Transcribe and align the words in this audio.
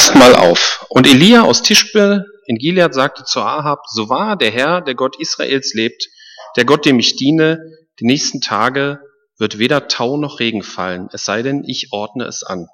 Passt 0.00 0.14
mal 0.14 0.34
auf. 0.34 0.86
Und 0.88 1.06
Elia 1.06 1.42
aus 1.42 1.60
Tischbe 1.60 2.24
in 2.46 2.56
Gilead 2.56 2.94
sagte 2.94 3.24
zu 3.24 3.42
Ahab, 3.42 3.80
so 3.86 4.08
wahr 4.08 4.38
der 4.38 4.50
Herr, 4.50 4.80
der 4.80 4.94
Gott 4.94 5.20
Israels 5.20 5.74
lebt, 5.74 6.08
der 6.56 6.64
Gott, 6.64 6.86
dem 6.86 6.98
ich 6.98 7.16
diene, 7.16 7.58
die 8.00 8.06
nächsten 8.06 8.40
Tage 8.40 9.00
wird 9.36 9.58
weder 9.58 9.88
Tau 9.88 10.16
noch 10.16 10.40
Regen 10.40 10.62
fallen, 10.62 11.10
es 11.12 11.26
sei 11.26 11.42
denn, 11.42 11.64
ich 11.66 11.88
ordne 11.90 12.24
es 12.24 12.42
an. 12.42 12.66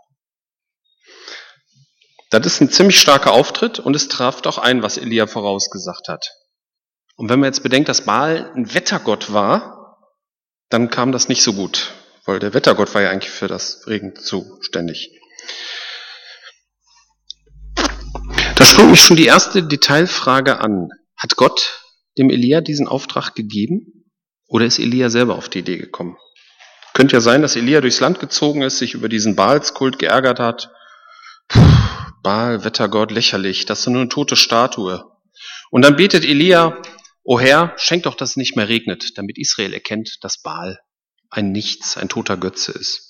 Das 2.30 2.46
ist 2.46 2.60
ein 2.60 2.70
ziemlich 2.70 3.00
starker 3.00 3.32
Auftritt 3.32 3.80
und 3.80 3.96
es 3.96 4.06
traf 4.06 4.46
auch 4.46 4.58
ein, 4.58 4.84
was 4.84 4.96
Elia 4.96 5.26
vorausgesagt 5.26 6.06
hat. 6.06 6.28
Und 7.16 7.28
wenn 7.28 7.40
man 7.40 7.48
jetzt 7.48 7.64
bedenkt, 7.64 7.88
dass 7.88 8.02
Baal 8.02 8.52
ein 8.54 8.72
Wettergott 8.72 9.32
war, 9.32 9.98
dann 10.68 10.90
kam 10.90 11.10
das 11.10 11.28
nicht 11.28 11.42
so 11.42 11.54
gut, 11.54 11.92
weil 12.24 12.38
der 12.38 12.54
Wettergott 12.54 12.94
war 12.94 13.02
ja 13.02 13.10
eigentlich 13.10 13.32
für 13.32 13.48
das 13.48 13.84
Regen 13.88 14.14
zuständig. 14.14 15.10
Da 18.56 18.64
springt 18.64 18.90
mich 18.90 19.02
schon 19.02 19.18
die 19.18 19.26
erste 19.26 19.62
Detailfrage 19.62 20.60
an. 20.60 20.88
Hat 21.14 21.36
Gott 21.36 21.82
dem 22.16 22.30
Elia 22.30 22.62
diesen 22.62 22.88
Auftrag 22.88 23.34
gegeben? 23.34 24.10
Oder 24.48 24.64
ist 24.64 24.78
Elia 24.78 25.10
selber 25.10 25.36
auf 25.36 25.50
die 25.50 25.58
Idee 25.58 25.76
gekommen? 25.76 26.16
Könnte 26.94 27.16
ja 27.16 27.20
sein, 27.20 27.42
dass 27.42 27.54
Elia 27.54 27.82
durchs 27.82 28.00
Land 28.00 28.18
gezogen 28.18 28.62
ist, 28.62 28.78
sich 28.78 28.94
über 28.94 29.10
diesen 29.10 29.36
Baalskult 29.36 29.98
geärgert 29.98 30.40
hat. 30.40 30.70
Puh, 31.48 31.60
Baal, 32.22 32.64
Wettergott, 32.64 33.10
lächerlich, 33.10 33.66
das 33.66 33.80
ist 33.80 33.88
nur 33.88 34.00
eine 34.00 34.08
tote 34.08 34.36
Statue. 34.36 35.04
Und 35.70 35.84
dann 35.84 35.96
betet 35.96 36.24
Elia, 36.24 36.80
O 37.24 37.38
Herr, 37.38 37.74
schenk 37.76 38.04
doch, 38.04 38.14
dass 38.14 38.30
es 38.30 38.36
nicht 38.36 38.56
mehr 38.56 38.70
regnet, 38.70 39.18
damit 39.18 39.36
Israel 39.36 39.74
erkennt, 39.74 40.16
dass 40.22 40.40
Baal 40.40 40.78
ein 41.28 41.52
Nichts, 41.52 41.98
ein 41.98 42.08
toter 42.08 42.38
Götze 42.38 42.72
ist. 42.72 43.05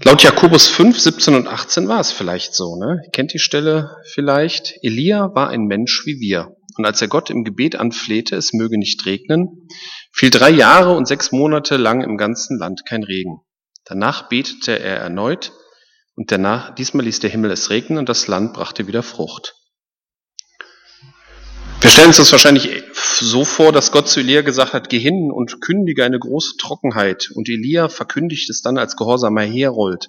Laut 0.00 0.22
Jakobus 0.22 0.68
5, 0.68 0.98
17 0.98 1.34
und 1.34 1.46
18 1.46 1.86
war 1.86 2.00
es 2.00 2.12
vielleicht 2.12 2.54
so, 2.54 2.76
ne? 2.76 3.02
Kennt 3.12 3.34
die 3.34 3.38
Stelle 3.38 3.96
vielleicht? 4.12 4.74
Elia 4.82 5.34
war 5.34 5.50
ein 5.50 5.66
Mensch 5.66 6.06
wie 6.06 6.18
wir. 6.18 6.56
Und 6.76 6.86
als 6.86 7.02
er 7.02 7.08
Gott 7.08 7.28
im 7.28 7.44
Gebet 7.44 7.76
anflehte, 7.76 8.34
es 8.34 8.54
möge 8.54 8.78
nicht 8.78 9.04
regnen, 9.04 9.68
fiel 10.10 10.30
drei 10.30 10.50
Jahre 10.50 10.96
und 10.96 11.06
sechs 11.06 11.30
Monate 11.30 11.76
lang 11.76 12.02
im 12.02 12.16
ganzen 12.16 12.58
Land 12.58 12.86
kein 12.86 13.02
Regen. 13.02 13.42
Danach 13.84 14.28
betete 14.28 14.78
er 14.78 14.96
erneut, 14.96 15.52
und 16.14 16.30
danach, 16.30 16.74
diesmal 16.74 17.04
ließ 17.04 17.20
der 17.20 17.30
Himmel 17.30 17.50
es 17.50 17.70
regnen 17.70 17.98
und 17.98 18.08
das 18.08 18.26
Land 18.28 18.54
brachte 18.54 18.86
wieder 18.86 19.02
Frucht. 19.02 19.54
Wir 21.82 21.90
stellen 21.90 22.06
uns 22.06 22.18
das 22.18 22.30
wahrscheinlich 22.30 22.84
so 22.94 23.44
vor, 23.44 23.72
dass 23.72 23.90
Gott 23.90 24.08
zu 24.08 24.20
Elia 24.20 24.42
gesagt 24.42 24.72
hat, 24.72 24.88
geh 24.88 25.00
hin 25.00 25.32
und 25.32 25.60
kündige 25.60 26.04
eine 26.04 26.20
große 26.20 26.56
Trockenheit. 26.56 27.30
Und 27.34 27.48
Elia 27.48 27.88
verkündigt 27.88 28.48
es 28.50 28.62
dann 28.62 28.78
als 28.78 28.96
gehorsamer 28.96 29.42
Herold. 29.42 30.06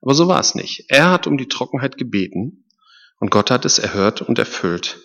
Aber 0.00 0.14
so 0.14 0.28
war 0.28 0.40
es 0.40 0.54
nicht. 0.54 0.86
Er 0.88 1.10
hat 1.10 1.26
um 1.26 1.36
die 1.36 1.48
Trockenheit 1.48 1.98
gebeten 1.98 2.64
und 3.18 3.30
Gott 3.30 3.50
hat 3.50 3.66
es 3.66 3.78
erhört 3.78 4.22
und 4.22 4.38
erfüllt. 4.38 4.96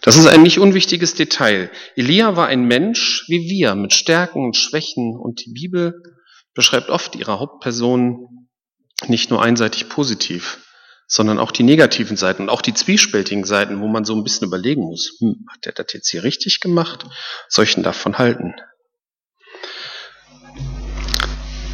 Das 0.00 0.16
ist 0.16 0.26
ein 0.26 0.42
nicht 0.42 0.58
unwichtiges 0.58 1.12
Detail. 1.12 1.70
Elia 1.94 2.34
war 2.34 2.46
ein 2.46 2.64
Mensch 2.64 3.24
wie 3.28 3.50
wir, 3.50 3.74
mit 3.74 3.92
Stärken 3.92 4.46
und 4.46 4.56
Schwächen 4.56 5.14
und 5.14 5.44
die 5.44 5.52
Bibel 5.52 6.02
beschreibt 6.54 6.88
oft 6.88 7.16
ihre 7.16 7.38
Hauptperson 7.38 8.48
nicht 9.08 9.28
nur 9.28 9.42
einseitig 9.42 9.90
positiv 9.90 10.63
sondern 11.06 11.38
auch 11.38 11.52
die 11.52 11.62
negativen 11.62 12.16
Seiten 12.16 12.42
und 12.42 12.48
auch 12.48 12.62
die 12.62 12.74
zwiespältigen 12.74 13.44
Seiten, 13.44 13.80
wo 13.80 13.88
man 13.88 14.04
so 14.04 14.14
ein 14.14 14.24
bisschen 14.24 14.48
überlegen 14.48 14.82
muss, 14.82 15.16
hm, 15.20 15.46
hat 15.52 15.64
der 15.64 15.72
das 15.72 15.92
jetzt 15.92 16.08
hier 16.08 16.24
richtig 16.24 16.60
gemacht? 16.60 17.04
Soll 17.48 17.64
ich 17.64 17.74
denn 17.74 17.82
davon 17.82 18.18
halten? 18.18 18.54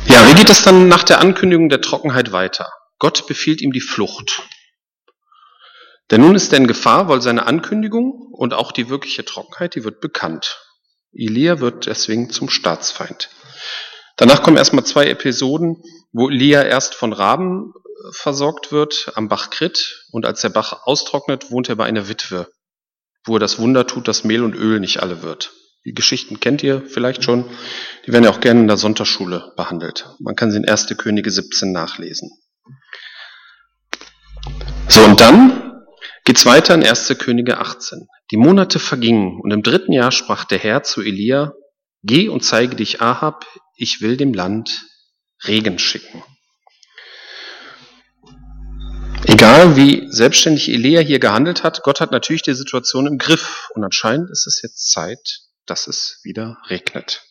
Ja, 0.06 0.28
wie 0.28 0.34
geht 0.34 0.50
es 0.50 0.62
dann 0.62 0.88
nach 0.88 1.04
der 1.04 1.20
Ankündigung 1.20 1.68
der 1.68 1.80
Trockenheit 1.80 2.32
weiter? 2.32 2.68
Gott 2.98 3.26
befiehlt 3.26 3.62
ihm 3.62 3.72
die 3.72 3.80
Flucht. 3.80 4.42
Denn 6.10 6.22
nun 6.22 6.34
ist 6.34 6.52
er 6.52 6.58
in 6.58 6.66
Gefahr, 6.66 7.08
weil 7.08 7.22
seine 7.22 7.46
Ankündigung 7.46 8.32
und 8.32 8.52
auch 8.52 8.72
die 8.72 8.88
wirkliche 8.88 9.24
Trockenheit, 9.24 9.76
die 9.76 9.84
wird 9.84 10.00
bekannt. 10.00 10.58
Elia 11.12 11.60
wird 11.60 11.86
deswegen 11.86 12.30
zum 12.30 12.50
Staatsfeind. 12.50 13.30
Danach 14.16 14.42
kommen 14.42 14.56
erstmal 14.56 14.84
zwei 14.84 15.06
Episoden, 15.06 15.82
wo 16.12 16.28
Elia 16.28 16.62
erst 16.62 16.94
von 16.94 17.12
Raben 17.12 17.72
versorgt 18.12 18.72
wird 18.72 19.12
am 19.14 19.28
Bach 19.28 19.50
Krit 19.50 20.06
und 20.10 20.26
als 20.26 20.40
der 20.40 20.48
Bach 20.48 20.84
austrocknet, 20.84 21.50
wohnt 21.50 21.68
er 21.68 21.76
bei 21.76 21.84
einer 21.84 22.08
Witwe, 22.08 22.48
wo 23.24 23.36
er 23.36 23.40
das 23.40 23.58
Wunder 23.58 23.86
tut, 23.86 24.08
dass 24.08 24.24
Mehl 24.24 24.42
und 24.42 24.54
Öl 24.54 24.80
nicht 24.80 25.02
alle 25.02 25.22
wird. 25.22 25.52
Die 25.84 25.94
Geschichten 25.94 26.40
kennt 26.40 26.62
ihr 26.62 26.82
vielleicht 26.86 27.24
schon. 27.24 27.44
Die 28.06 28.12
werden 28.12 28.24
ja 28.24 28.30
auch 28.30 28.40
gerne 28.40 28.60
in 28.60 28.66
der 28.66 28.76
Sonntagsschule 28.76 29.52
behandelt. 29.56 30.10
Man 30.18 30.36
kann 30.36 30.50
sie 30.50 30.58
in 30.58 30.68
1. 30.68 30.88
Könige 30.98 31.30
17 31.30 31.72
nachlesen. 31.72 32.30
So, 34.88 35.02
und 35.04 35.20
dann 35.20 35.82
geht's 36.24 36.44
weiter 36.44 36.74
in 36.74 36.84
1. 36.84 37.16
Könige 37.18 37.58
18. 37.58 38.06
Die 38.30 38.36
Monate 38.36 38.78
vergingen 38.78 39.40
und 39.40 39.50
im 39.52 39.62
dritten 39.62 39.92
Jahr 39.92 40.12
sprach 40.12 40.44
der 40.44 40.58
Herr 40.58 40.82
zu 40.82 41.00
Elia, 41.00 41.54
Geh 42.02 42.28
und 42.28 42.44
zeige 42.44 42.76
dich 42.76 43.00
Ahab, 43.00 43.46
ich 43.74 44.00
will 44.00 44.16
dem 44.16 44.34
Land 44.34 44.86
Regen 45.44 45.78
schicken. 45.78 46.22
Egal 49.26 49.76
wie 49.76 50.06
selbstständig 50.10 50.70
Elia 50.70 51.00
hier 51.00 51.18
gehandelt 51.18 51.62
hat, 51.62 51.82
Gott 51.82 52.00
hat 52.00 52.10
natürlich 52.10 52.42
die 52.42 52.54
Situation 52.54 53.06
im 53.06 53.18
Griff 53.18 53.68
und 53.74 53.84
anscheinend 53.84 54.30
ist 54.30 54.46
es 54.46 54.62
jetzt 54.62 54.90
Zeit, 54.90 55.40
dass 55.66 55.86
es 55.86 56.20
wieder 56.24 56.56
regnet. 56.68 57.22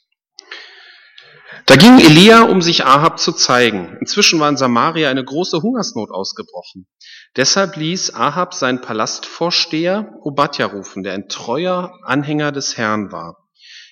Da 1.65 1.75
ging 1.75 1.99
Elia, 1.99 2.43
um 2.43 2.61
sich 2.61 2.85
Ahab 2.85 3.19
zu 3.19 3.31
zeigen. 3.31 3.97
Inzwischen 3.99 4.39
war 4.39 4.49
in 4.49 4.57
Samaria 4.57 5.09
eine 5.09 5.23
große 5.23 5.61
Hungersnot 5.61 6.11
ausgebrochen. 6.11 6.87
Deshalb 7.35 7.75
ließ 7.75 8.13
Ahab 8.13 8.53
seinen 8.53 8.81
Palastvorsteher 8.81 10.13
Obadja 10.21 10.67
rufen, 10.67 11.03
der 11.03 11.13
ein 11.13 11.27
treuer 11.27 11.91
Anhänger 12.03 12.51
des 12.51 12.77
Herrn 12.77 13.11
war. 13.11 13.49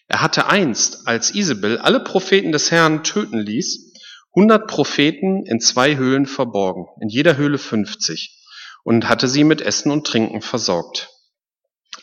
Er 0.07 0.21
hatte 0.21 0.47
einst, 0.47 1.07
als 1.07 1.35
Isabel 1.35 1.77
alle 1.79 1.99
Propheten 1.99 2.51
des 2.51 2.71
Herrn 2.71 3.03
töten 3.03 3.39
ließ, 3.39 3.86
hundert 4.37 4.67
Propheten 4.67 5.47
in 5.47 5.59
zwei 5.59 5.97
Höhlen 5.97 6.27
verborgen, 6.27 6.85
in 7.01 7.09
jeder 7.09 7.37
Höhle 7.37 7.57
fünfzig, 7.57 8.39
und 8.83 9.09
hatte 9.09 9.27
sie 9.27 9.43
mit 9.43 9.61
Essen 9.61 9.91
und 9.91 10.05
Trinken 10.05 10.43
versorgt. 10.43 11.09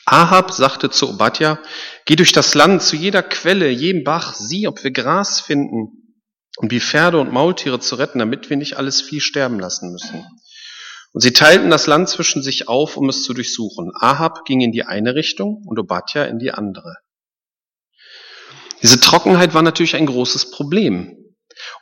Ahab 0.05 0.51
sagte 0.51 0.91
zu 0.91 1.11
Obadja, 1.11 1.61
geh 2.07 2.17
durch 2.17 2.33
das 2.33 2.57
Land 2.57 2.83
zu 2.83 2.97
jeder 2.97 3.23
Quelle, 3.23 3.71
jedem 3.71 4.03
Bach, 4.03 4.35
sieh, 4.35 4.67
ob 4.67 4.83
wir 4.83 4.91
Gras 4.91 5.39
finden, 5.39 6.17
um 6.57 6.69
die 6.69 6.81
Pferde 6.81 7.21
und 7.21 7.33
Maultiere 7.33 7.79
zu 7.79 7.95
retten, 7.95 8.19
damit 8.19 8.51
wir 8.51 8.57
nicht 8.57 8.79
alles 8.79 9.01
Vieh 9.01 9.21
sterben 9.21 9.61
lassen 9.61 9.93
müssen. 9.93 10.27
Und 11.13 11.21
sie 11.21 11.33
teilten 11.33 11.71
das 11.71 11.87
Land 11.87 12.09
zwischen 12.09 12.43
sich 12.43 12.67
auf, 12.67 12.97
um 12.97 13.09
es 13.09 13.23
zu 13.23 13.33
durchsuchen. 13.33 13.93
Ahab 14.01 14.45
ging 14.45 14.61
in 14.61 14.73
die 14.73 14.83
eine 14.83 15.15
Richtung 15.15 15.63
und 15.65 15.79
Obadja 15.79 16.25
in 16.25 16.41
die 16.41 16.51
andere. 16.51 16.97
Diese 18.83 18.99
Trockenheit 18.99 19.55
war 19.55 19.63
natürlich 19.63 19.95
ein 19.95 20.07
großes 20.07 20.51
Problem. 20.51 21.17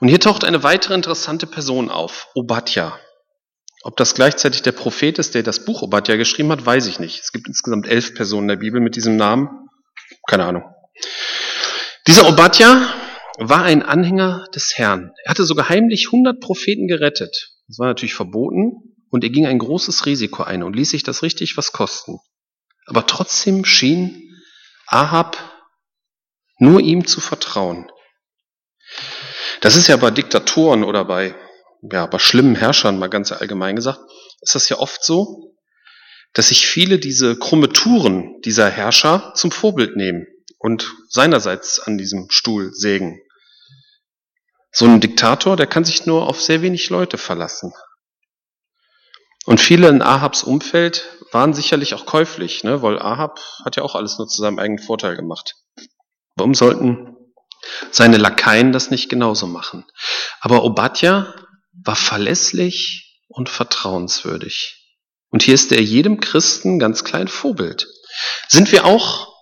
Und 0.00 0.08
hier 0.08 0.20
taucht 0.20 0.44
eine 0.44 0.62
weitere 0.62 0.94
interessante 0.94 1.46
Person 1.46 1.90
auf, 1.90 2.28
Obadja. 2.34 2.98
Ob 3.82 3.96
das 3.96 4.14
gleichzeitig 4.14 4.62
der 4.62 4.72
Prophet 4.72 5.18
ist, 5.18 5.34
der 5.34 5.42
das 5.42 5.64
Buch 5.64 5.82
Obadja 5.82 6.16
geschrieben 6.16 6.52
hat, 6.52 6.64
weiß 6.64 6.86
ich 6.86 7.00
nicht. 7.00 7.20
Es 7.20 7.32
gibt 7.32 7.48
insgesamt 7.48 7.86
elf 7.86 8.14
Personen 8.14 8.44
in 8.44 8.48
der 8.48 8.56
Bibel 8.56 8.80
mit 8.80 8.94
diesem 8.94 9.16
Namen. 9.16 9.48
Keine 10.28 10.44
Ahnung. 10.44 10.64
Dieser 12.06 12.28
Obadja 12.28 12.92
war 13.38 13.62
ein 13.62 13.82
Anhänger 13.82 14.46
des 14.54 14.76
Herrn. 14.76 15.12
Er 15.24 15.30
hatte 15.30 15.44
sogar 15.44 15.68
heimlich 15.68 16.06
100 16.08 16.40
Propheten 16.40 16.86
gerettet. 16.86 17.52
Das 17.68 17.78
war 17.78 17.88
natürlich 17.88 18.14
verboten 18.14 18.96
und 19.10 19.24
er 19.24 19.30
ging 19.30 19.46
ein 19.46 19.58
großes 19.58 20.06
Risiko 20.06 20.42
ein 20.42 20.62
und 20.62 20.74
ließ 20.76 20.90
sich 20.90 21.02
das 21.02 21.22
richtig 21.22 21.56
was 21.56 21.72
kosten. 21.72 22.18
Aber 22.86 23.06
trotzdem 23.06 23.64
schien 23.64 24.36
Ahab 24.86 25.36
nur 26.58 26.80
ihm 26.80 27.06
zu 27.06 27.20
vertrauen. 27.20 27.90
Das 29.62 29.76
ist 29.76 29.86
ja 29.86 29.96
bei 29.96 30.10
Diktatoren 30.10 30.82
oder 30.82 31.04
bei, 31.04 31.36
ja, 31.82 32.06
bei 32.06 32.18
schlimmen 32.18 32.56
Herrschern, 32.56 32.98
mal 32.98 33.08
ganz 33.08 33.30
allgemein 33.30 33.76
gesagt, 33.76 34.00
ist 34.40 34.56
das 34.56 34.68
ja 34.68 34.78
oft 34.78 35.04
so, 35.04 35.54
dass 36.32 36.48
sich 36.48 36.66
viele 36.66 36.98
diese 36.98 37.38
krumme 37.38 37.68
Touren 37.68 38.40
dieser 38.44 38.68
Herrscher 38.68 39.32
zum 39.36 39.52
Vorbild 39.52 39.96
nehmen 39.96 40.26
und 40.58 40.92
seinerseits 41.08 41.78
an 41.78 41.96
diesem 41.96 42.26
Stuhl 42.28 42.72
sägen. 42.74 43.20
So 44.72 44.86
ein 44.86 45.00
Diktator, 45.00 45.56
der 45.56 45.68
kann 45.68 45.84
sich 45.84 46.06
nur 46.06 46.26
auf 46.26 46.42
sehr 46.42 46.60
wenig 46.60 46.90
Leute 46.90 47.16
verlassen. 47.16 47.72
Und 49.44 49.60
viele 49.60 49.88
in 49.88 50.02
Ahabs 50.02 50.42
Umfeld 50.42 51.18
waren 51.30 51.54
sicherlich 51.54 51.94
auch 51.94 52.04
käuflich, 52.04 52.64
ne? 52.64 52.82
weil 52.82 52.98
Ahab 52.98 53.38
hat 53.64 53.76
ja 53.76 53.84
auch 53.84 53.94
alles 53.94 54.18
nur 54.18 54.26
zu 54.26 54.42
seinem 54.42 54.58
eigenen 54.58 54.82
Vorteil 54.82 55.14
gemacht. 55.14 55.54
Warum 56.34 56.54
sollten 56.54 57.16
seine 57.90 58.16
Lakaien 58.16 58.72
das 58.72 58.90
nicht 58.90 59.08
genauso 59.08 59.46
machen. 59.46 59.84
Aber 60.40 60.64
Obadja 60.64 61.34
war 61.84 61.96
verlässlich 61.96 63.20
und 63.28 63.48
vertrauenswürdig. 63.48 64.78
Und 65.30 65.42
hier 65.42 65.54
ist 65.54 65.72
er 65.72 65.80
jedem 65.80 66.20
Christen 66.20 66.78
ganz 66.78 67.04
klein 67.04 67.28
Vorbild. 67.28 67.88
Sind 68.48 68.70
wir 68.72 68.84
auch 68.84 69.32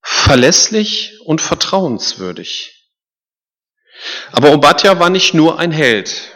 verlässlich 0.00 1.18
und 1.24 1.40
vertrauenswürdig? 1.40 2.70
Aber 4.32 4.52
Obadja 4.52 4.98
war 4.98 5.10
nicht 5.10 5.34
nur 5.34 5.58
ein 5.58 5.72
Held. 5.72 6.32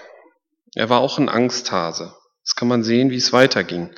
Er 0.74 0.88
war 0.88 1.00
auch 1.00 1.18
ein 1.18 1.28
Angsthase. 1.28 2.14
Das 2.44 2.54
kann 2.54 2.68
man 2.68 2.82
sehen, 2.82 3.10
wie 3.10 3.16
es 3.16 3.32
weiterging. 3.32 3.94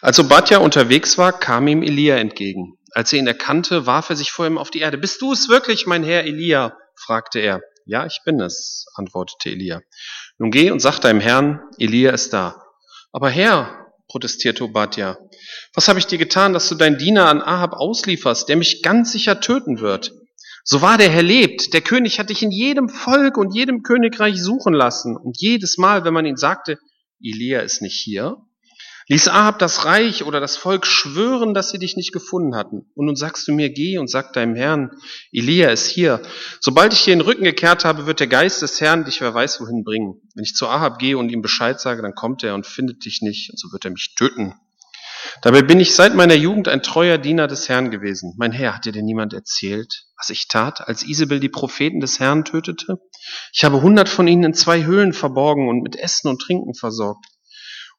Als 0.00 0.18
Obadja 0.20 0.58
unterwegs 0.58 1.18
war, 1.18 1.32
kam 1.32 1.66
ihm 1.66 1.82
Elia 1.82 2.16
entgegen. 2.16 2.77
Als 2.98 3.12
er 3.12 3.20
ihn 3.20 3.28
erkannte, 3.28 3.86
warf 3.86 4.10
er 4.10 4.16
sich 4.16 4.32
vor 4.32 4.44
ihm 4.44 4.58
auf 4.58 4.72
die 4.72 4.80
Erde. 4.80 4.98
Bist 4.98 5.22
du 5.22 5.32
es 5.32 5.48
wirklich, 5.48 5.86
mein 5.86 6.02
Herr 6.02 6.24
Elia? 6.24 6.76
fragte 6.96 7.38
er. 7.38 7.60
Ja, 7.86 8.04
ich 8.06 8.22
bin 8.24 8.40
es, 8.40 8.86
antwortete 8.96 9.50
Elia. 9.50 9.82
Nun 10.36 10.50
geh 10.50 10.72
und 10.72 10.80
sag 10.80 10.98
deinem 10.98 11.20
Herrn, 11.20 11.60
Elia 11.78 12.10
ist 12.10 12.32
da. 12.32 12.60
Aber 13.12 13.30
Herr, 13.30 13.86
protestierte 14.08 14.64
Obadja, 14.64 15.16
was 15.74 15.86
habe 15.86 16.00
ich 16.00 16.08
dir 16.08 16.18
getan, 16.18 16.52
dass 16.52 16.68
du 16.68 16.74
deinen 16.74 16.98
Diener 16.98 17.28
an 17.28 17.40
Ahab 17.40 17.74
auslieferst, 17.74 18.48
der 18.48 18.56
mich 18.56 18.82
ganz 18.82 19.12
sicher 19.12 19.40
töten 19.40 19.78
wird? 19.78 20.12
So 20.64 20.82
war 20.82 20.98
der 20.98 21.08
Herr 21.08 21.22
lebt. 21.22 21.74
Der 21.74 21.82
König 21.82 22.18
hat 22.18 22.30
dich 22.30 22.42
in 22.42 22.50
jedem 22.50 22.88
Volk 22.88 23.36
und 23.36 23.54
jedem 23.54 23.84
Königreich 23.84 24.42
suchen 24.42 24.74
lassen. 24.74 25.16
Und 25.16 25.40
jedes 25.40 25.78
Mal, 25.78 26.02
wenn 26.02 26.14
man 26.14 26.26
ihn 26.26 26.36
sagte, 26.36 26.80
Elia 27.22 27.60
ist 27.60 27.80
nicht 27.80 28.00
hier, 28.02 28.38
ließ 29.08 29.28
Ahab 29.28 29.58
das 29.58 29.84
Reich 29.84 30.24
oder 30.24 30.38
das 30.38 30.56
Volk 30.56 30.86
schwören, 30.86 31.54
dass 31.54 31.70
sie 31.70 31.78
dich 31.78 31.96
nicht 31.96 32.12
gefunden 32.12 32.54
hatten. 32.54 32.90
Und 32.94 33.06
nun 33.06 33.16
sagst 33.16 33.48
du 33.48 33.52
mir, 33.52 33.70
geh 33.70 33.98
und 33.98 34.08
sag 34.08 34.32
deinem 34.34 34.54
Herrn, 34.54 34.90
Elia 35.32 35.70
ist 35.70 35.86
hier. 35.86 36.20
Sobald 36.60 36.92
ich 36.92 37.04
dir 37.04 37.14
den 37.14 37.22
Rücken 37.22 37.44
gekehrt 37.44 37.84
habe, 37.84 38.06
wird 38.06 38.20
der 38.20 38.26
Geist 38.26 38.62
des 38.62 38.80
Herrn 38.80 39.04
dich 39.04 39.20
wer 39.20 39.34
weiß 39.34 39.60
wohin 39.60 39.82
bringen. 39.82 40.20
Wenn 40.34 40.44
ich 40.44 40.54
zu 40.54 40.68
Ahab 40.68 40.98
gehe 40.98 41.16
und 41.16 41.30
ihm 41.30 41.42
Bescheid 41.42 41.80
sage, 41.80 42.02
dann 42.02 42.14
kommt 42.14 42.44
er 42.44 42.54
und 42.54 42.66
findet 42.66 43.04
dich 43.04 43.22
nicht, 43.22 43.50
und 43.50 43.58
so 43.58 43.72
wird 43.72 43.84
er 43.84 43.90
mich 43.90 44.14
töten. 44.14 44.54
Dabei 45.42 45.62
bin 45.62 45.80
ich 45.80 45.94
seit 45.94 46.14
meiner 46.14 46.34
Jugend 46.34 46.68
ein 46.68 46.82
treuer 46.82 47.18
Diener 47.18 47.46
des 47.46 47.68
Herrn 47.68 47.90
gewesen. 47.90 48.34
Mein 48.36 48.52
Herr, 48.52 48.74
hat 48.74 48.84
dir 48.84 48.92
denn 48.92 49.04
niemand 49.04 49.32
erzählt, 49.32 50.06
was 50.16 50.30
ich 50.30 50.48
tat, 50.48 50.86
als 50.86 51.02
Isabel 51.02 51.40
die 51.40 51.48
Propheten 51.48 52.00
des 52.00 52.20
Herrn 52.20 52.44
tötete? 52.44 53.00
Ich 53.52 53.64
habe 53.64 53.82
hundert 53.82 54.08
von 54.08 54.28
ihnen 54.28 54.44
in 54.44 54.54
zwei 54.54 54.84
Höhlen 54.84 55.12
verborgen 55.12 55.68
und 55.68 55.82
mit 55.82 55.96
Essen 55.96 56.28
und 56.28 56.40
Trinken 56.40 56.74
versorgt. 56.74 57.24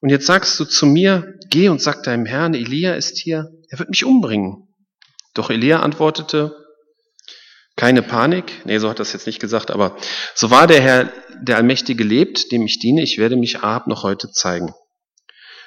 Und 0.00 0.08
jetzt 0.08 0.26
sagst 0.26 0.58
du 0.58 0.64
zu 0.64 0.86
mir, 0.86 1.34
geh 1.50 1.68
und 1.68 1.80
sag 1.80 2.02
deinem 2.02 2.26
Herrn, 2.26 2.54
Elia 2.54 2.94
ist 2.94 3.18
hier, 3.18 3.50
er 3.68 3.78
wird 3.78 3.90
mich 3.90 4.04
umbringen. 4.04 4.68
Doch 5.34 5.50
Elia 5.50 5.80
antwortete, 5.80 6.56
keine 7.76 8.02
Panik, 8.02 8.52
nee, 8.64 8.78
so 8.78 8.90
hat 8.90 8.98
das 8.98 9.12
jetzt 9.12 9.26
nicht 9.26 9.40
gesagt, 9.40 9.70
aber 9.70 9.96
so 10.34 10.50
war 10.50 10.66
der 10.66 10.80
Herr, 10.80 11.12
der 11.40 11.56
Allmächtige 11.56 12.04
lebt, 12.04 12.52
dem 12.52 12.62
ich 12.66 12.78
diene, 12.78 13.02
ich 13.02 13.18
werde 13.18 13.36
mich 13.36 13.62
Ahab 13.62 13.86
noch 13.86 14.02
heute 14.02 14.30
zeigen. 14.30 14.74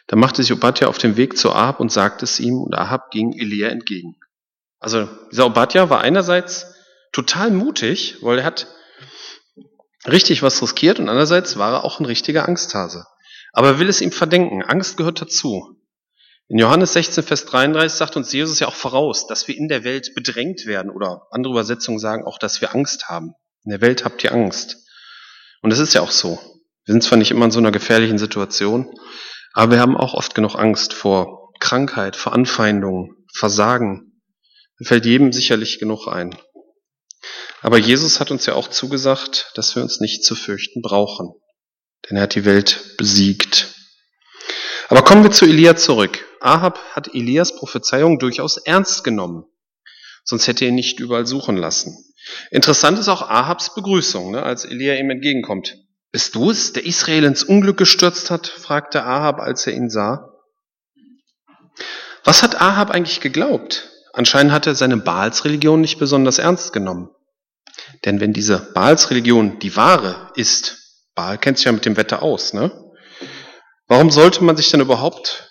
Da 0.08 0.16
machte 0.16 0.44
sich 0.44 0.52
Obadja 0.52 0.88
auf 0.88 0.98
den 0.98 1.16
Weg 1.16 1.38
zu 1.38 1.52
Ahab 1.54 1.80
und 1.80 1.92
sagte 1.92 2.26
es 2.26 2.40
ihm, 2.40 2.60
und 2.62 2.76
Ahab 2.76 3.10
ging 3.12 3.34
Elia 3.34 3.70
entgegen. 3.70 4.16
Also 4.80 5.08
dieser 5.32 5.46
Obadja 5.46 5.90
war 5.90 6.02
einerseits 6.02 6.76
total 7.14 7.52
mutig, 7.52 8.18
weil 8.22 8.40
er 8.40 8.46
hat 8.46 8.68
richtig 10.06 10.44
was 10.44 10.62
riskiert 10.62 11.00
und 11.00 11.08
andererseits 11.08 11.58
war 11.58 11.74
er 11.74 11.84
auch 11.86 12.00
ein 12.00 12.06
richtiger 12.06 12.48
Angsthase. 12.48 13.06
Aber 13.54 13.70
er 13.70 13.80
will 13.80 13.88
es 13.88 14.02
ihm 14.02 14.12
verdenken. 14.12 14.64
Angst 14.64 14.98
gehört 14.98 15.22
dazu. 15.22 15.78
In 16.50 16.58
Johannes 16.58 16.94
16, 16.94 17.24
Vers 17.24 17.46
33 17.46 17.98
sagt 17.98 18.18
uns 18.18 18.34
Jesus 18.34 18.60
ja 18.60 18.68
auch 18.68 18.76
voraus, 18.76 19.28
dass 19.28 19.48
wir 19.48 19.56
in 19.56 19.70
der 19.70 19.86
Welt 19.86 20.14
bedrängt 20.16 20.66
werden 20.66 20.92
oder 20.92 21.28
andere 21.32 21.54
Übersetzungen 21.54 22.00
sagen 22.00 22.26
auch, 22.26 22.38
dass 22.38 22.60
wir 22.60 22.76
Angst 22.76 23.08
haben. 23.08 23.34
In 23.64 23.72
der 23.72 23.82
Welt 23.82 24.04
habt 24.04 24.24
ihr 24.24 24.34
Angst. 24.34 24.78
Und 25.62 25.72
es 25.72 25.80
ist 25.80 25.94
ja 25.94 26.02
auch 26.02 26.12
so. 26.12 26.38
Wir 26.86 26.92
sind 26.92 27.04
zwar 27.04 27.18
nicht 27.18 27.32
immer 27.32 27.46
in 27.46 27.52
so 27.52 27.60
einer 27.60 27.72
gefährlichen 27.72 28.18
Situation, 28.18 28.94
aber 29.54 29.72
wir 29.72 29.80
haben 29.80 29.96
auch 29.96 30.16
oft 30.16 30.36
genug 30.36 30.56
Angst 30.56 30.94
vor 30.94 31.54
Krankheit, 31.60 32.18
vor 32.18 32.34
Anfeindungen, 32.34 33.26
Versagen. 33.34 34.22
Da 34.80 34.86
fällt 34.86 35.06
jedem 35.06 35.32
sicherlich 35.32 35.80
genug 35.80 36.08
ein. 36.08 36.36
Aber 37.62 37.78
Jesus 37.78 38.20
hat 38.20 38.32
uns 38.32 38.46
ja 38.46 38.56
auch 38.56 38.68
zugesagt, 38.68 39.52
dass 39.56 39.76
wir 39.76 39.84
uns 39.84 40.02
nicht 40.02 40.26
zu 40.26 40.36
fürchten 40.36 40.82
brauchen. 40.82 41.34
Denn 42.10 42.18
er 42.18 42.24
hat 42.24 42.36
die 42.36 42.46
Welt 42.46 42.98
besiegt. 42.98 43.74
Aber 44.90 45.04
kommen 45.04 45.24
wir 45.24 45.32
zu 45.32 45.46
Elia 45.46 45.76
zurück. 45.76 46.26
Ahab 46.40 46.80
hat 46.92 47.14
Elias 47.14 47.56
Prophezeiung 47.56 48.20
durchaus 48.20 48.58
ernst 48.58 49.04
genommen. 49.04 49.46
Sonst 50.26 50.48
hätte 50.48 50.66
er 50.66 50.70
ihn 50.70 50.76
nicht 50.76 51.00
überall 51.00 51.26
suchen 51.26 51.58
lassen. 51.58 51.98
Interessant 52.52 53.00
ist 53.00 53.08
auch 53.10 53.30
Ahabs 53.30 53.76
Begrüßung, 53.76 54.32
ne, 54.32 54.44
als 54.44 54.66
Elia 54.66 54.96
ihm 54.96 55.10
entgegenkommt. 55.10 55.78
Bist 56.12 56.36
du 56.36 56.52
es, 56.52 56.74
der 56.74 56.86
Israel 56.86 57.24
ins 57.24 57.44
Unglück 57.44 57.78
gestürzt 57.78 58.30
hat? 58.30 58.48
fragte 58.48 59.04
Ahab, 59.04 59.40
als 59.40 59.66
er 59.68 59.74
ihn 59.74 59.90
sah. 59.90 60.30
Was 62.24 62.44
hat 62.44 62.62
Ahab 62.62 62.92
eigentlich 62.92 63.20
geglaubt? 63.20 63.90
Anscheinend 64.14 64.54
hat 64.54 64.68
er 64.68 64.76
seine 64.76 64.98
Baalsreligion 64.98 65.82
nicht 65.82 65.98
besonders 65.98 66.38
ernst 66.38 66.72
genommen. 66.72 67.10
Denn 68.06 68.20
wenn 68.20 68.32
diese 68.32 68.60
Baalsreligion 68.74 69.60
die 69.60 69.76
wahre 69.76 70.32
ist, 70.36 70.83
Baal 71.16 71.38
kennt 71.38 71.58
sich 71.58 71.66
ja 71.66 71.72
mit 71.72 71.86
dem 71.86 71.98
Wetter 71.98 72.24
aus, 72.24 72.54
ne? 72.54 72.72
Warum 73.88 74.10
sollte 74.10 74.44
man 74.44 74.58
sich 74.58 74.70
dann 74.70 74.82
überhaupt 74.82 75.50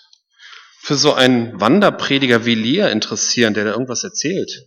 für 0.79 0.95
so 0.95 1.13
einen 1.13 1.59
Wanderprediger 1.61 2.45
wie 2.45 2.53
Elia 2.53 2.89
interessieren, 2.89 3.53
der 3.53 3.65
da 3.65 3.71
irgendwas 3.71 4.03
erzählt? 4.03 4.65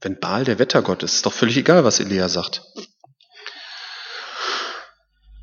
Wenn 0.00 0.18
Baal 0.18 0.44
der 0.44 0.58
Wettergott 0.58 1.02
ist, 1.02 1.16
ist 1.16 1.26
doch 1.26 1.32
völlig 1.32 1.56
egal, 1.56 1.84
was 1.84 2.00
Elia 2.00 2.28
sagt. 2.28 2.62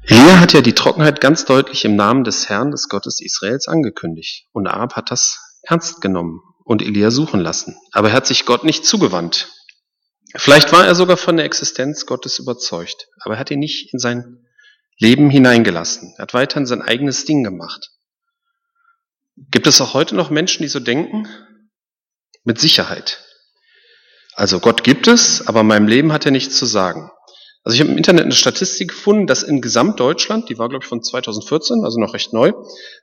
Elia 0.03 0.39
hat 0.39 0.53
ja 0.53 0.61
die 0.61 0.73
Trockenheit 0.73 1.21
ganz 1.21 1.45
deutlich 1.45 1.85
im 1.85 1.95
Namen 1.95 2.23
des 2.23 2.49
Herrn, 2.49 2.71
des 2.71 2.89
Gottes 2.89 3.21
Israels 3.21 3.67
angekündigt. 3.67 4.47
Und 4.51 4.67
Ahab 4.67 4.95
hat 4.95 5.11
das 5.11 5.37
ernst 5.63 6.01
genommen 6.01 6.41
und 6.63 6.81
Elia 6.81 7.11
suchen 7.11 7.39
lassen. 7.39 7.77
Aber 7.91 8.09
er 8.09 8.15
hat 8.15 8.25
sich 8.25 8.45
Gott 8.45 8.63
nicht 8.63 8.85
zugewandt. 8.85 9.49
Vielleicht 10.35 10.71
war 10.71 10.85
er 10.85 10.95
sogar 10.95 11.17
von 11.17 11.37
der 11.37 11.45
Existenz 11.45 12.05
Gottes 12.05 12.39
überzeugt, 12.39 13.07
aber 13.21 13.35
er 13.35 13.39
hat 13.39 13.51
ihn 13.51 13.59
nicht 13.59 13.93
in 13.93 13.99
sein 13.99 14.46
Leben 14.99 15.29
hineingelassen. 15.29 16.13
Er 16.17 16.23
hat 16.23 16.33
weiterhin 16.33 16.65
sein 16.65 16.81
eigenes 16.81 17.25
Ding 17.25 17.43
gemacht. 17.43 17.91
Gibt 19.51 19.67
es 19.67 19.79
auch 19.81 19.93
heute 19.93 20.15
noch 20.15 20.31
Menschen, 20.31 20.63
die 20.63 20.69
so 20.69 20.79
denken? 20.79 21.27
Mit 22.43 22.59
Sicherheit. 22.59 23.23
Also 24.33 24.59
Gott 24.59 24.83
gibt 24.83 25.07
es, 25.07 25.47
aber 25.47 25.61
in 25.61 25.67
meinem 25.67 25.87
Leben 25.87 26.11
hat 26.13 26.25
er 26.25 26.31
nichts 26.31 26.57
zu 26.57 26.65
sagen. 26.65 27.11
Also 27.63 27.75
ich 27.75 27.81
habe 27.81 27.91
im 27.91 27.97
Internet 27.97 28.23
eine 28.23 28.33
Statistik 28.33 28.89
gefunden, 28.89 29.27
dass 29.27 29.43
in 29.43 29.61
Gesamtdeutschland, 29.61 30.49
die 30.49 30.57
war 30.57 30.69
glaube 30.69 30.83
ich 30.83 30.89
von 30.89 31.03
2014, 31.03 31.83
also 31.83 31.99
noch 31.99 32.13
recht 32.13 32.33
neu, 32.33 32.53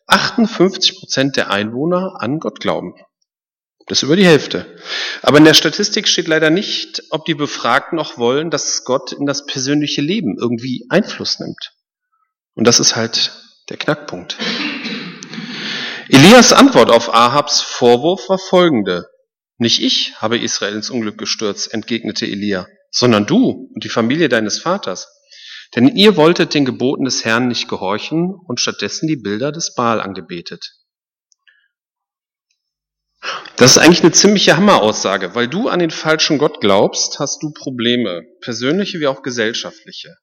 58 0.06 0.98
Prozent 0.98 1.36
der 1.36 1.50
Einwohner 1.50 2.14
an 2.18 2.38
Gott 2.38 2.60
glauben. 2.60 2.94
Das 3.86 3.98
ist 3.98 4.04
über 4.04 4.16
die 4.16 4.24
Hälfte. 4.24 4.78
Aber 5.22 5.38
in 5.38 5.44
der 5.44 5.54
Statistik 5.54 6.08
steht 6.08 6.28
leider 6.28 6.50
nicht, 6.50 7.02
ob 7.10 7.26
die 7.26 7.34
Befragten 7.34 7.98
auch 7.98 8.16
wollen, 8.16 8.50
dass 8.50 8.84
Gott 8.84 9.12
in 9.12 9.26
das 9.26 9.44
persönliche 9.44 10.00
Leben 10.00 10.38
irgendwie 10.38 10.86
Einfluss 10.88 11.38
nimmt. 11.38 11.74
Und 12.54 12.66
das 12.66 12.80
ist 12.80 12.96
halt 12.96 13.32
der 13.68 13.76
Knackpunkt. 13.76 14.36
Elias 16.08 16.52
Antwort 16.52 16.90
auf 16.90 17.12
Ahabs 17.12 17.60
Vorwurf 17.60 18.28
war 18.28 18.38
folgende. 18.38 19.08
Nicht 19.56 19.82
ich 19.82 20.14
habe 20.20 20.38
Israel 20.38 20.74
ins 20.74 20.90
Unglück 20.90 21.16
gestürzt, 21.16 21.72
entgegnete 21.72 22.26
Elia, 22.26 22.66
sondern 22.90 23.26
du 23.26 23.70
und 23.72 23.84
die 23.84 23.88
Familie 23.88 24.28
deines 24.28 24.58
Vaters. 24.58 25.08
Denn 25.74 25.88
ihr 25.88 26.16
wolltet 26.16 26.54
den 26.54 26.64
Geboten 26.64 27.04
des 27.04 27.24
Herrn 27.24 27.48
nicht 27.48 27.68
gehorchen 27.68 28.34
und 28.46 28.60
stattdessen 28.60 29.08
die 29.08 29.16
Bilder 29.16 29.50
des 29.50 29.74
Baal 29.74 30.00
angebetet. 30.00 30.74
Das 33.56 33.72
ist 33.72 33.78
eigentlich 33.78 34.02
eine 34.02 34.12
ziemliche 34.12 34.56
Hammeraussage, 34.56 35.34
weil 35.34 35.48
du 35.48 35.68
an 35.68 35.78
den 35.78 35.90
falschen 35.90 36.38
Gott 36.38 36.60
glaubst, 36.60 37.18
hast 37.18 37.42
du 37.42 37.52
Probleme, 37.52 38.22
persönliche 38.40 39.00
wie 39.00 39.06
auch 39.06 39.22
gesellschaftliche. 39.22 40.16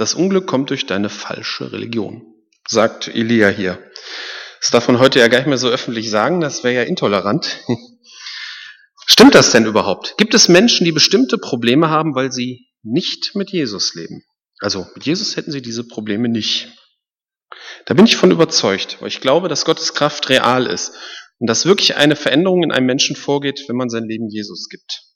Das 0.00 0.14
Unglück 0.14 0.46
kommt 0.46 0.70
durch 0.70 0.86
deine 0.86 1.10
falsche 1.10 1.72
Religion, 1.72 2.22
sagt 2.66 3.06
Elia 3.08 3.50
hier. 3.50 3.78
Das 4.58 4.70
darf 4.70 4.88
man 4.88 4.98
heute 4.98 5.18
ja 5.18 5.28
gar 5.28 5.40
nicht 5.40 5.46
mehr 5.46 5.58
so 5.58 5.68
öffentlich 5.68 6.08
sagen, 6.08 6.40
das 6.40 6.64
wäre 6.64 6.74
ja 6.74 6.82
intolerant. 6.84 7.58
Stimmt 9.06 9.34
das 9.34 9.50
denn 9.50 9.66
überhaupt? 9.66 10.14
Gibt 10.16 10.32
es 10.32 10.48
Menschen, 10.48 10.86
die 10.86 10.92
bestimmte 10.92 11.36
Probleme 11.36 11.90
haben, 11.90 12.14
weil 12.14 12.32
sie 12.32 12.66
nicht 12.82 13.34
mit 13.34 13.50
Jesus 13.50 13.94
leben? 13.94 14.24
Also 14.60 14.86
mit 14.94 15.04
Jesus 15.04 15.36
hätten 15.36 15.52
sie 15.52 15.60
diese 15.60 15.86
Probleme 15.86 16.30
nicht. 16.30 16.68
Da 17.84 17.92
bin 17.92 18.06
ich 18.06 18.16
von 18.16 18.30
überzeugt, 18.30 19.02
weil 19.02 19.08
ich 19.08 19.20
glaube, 19.20 19.48
dass 19.48 19.66
Gottes 19.66 19.92
Kraft 19.92 20.30
real 20.30 20.64
ist 20.64 20.94
und 21.40 21.46
dass 21.46 21.66
wirklich 21.66 21.96
eine 21.96 22.16
Veränderung 22.16 22.62
in 22.62 22.72
einem 22.72 22.86
Menschen 22.86 23.16
vorgeht, 23.16 23.64
wenn 23.68 23.76
man 23.76 23.90
sein 23.90 24.04
Leben 24.04 24.30
Jesus 24.30 24.70
gibt. 24.70 25.09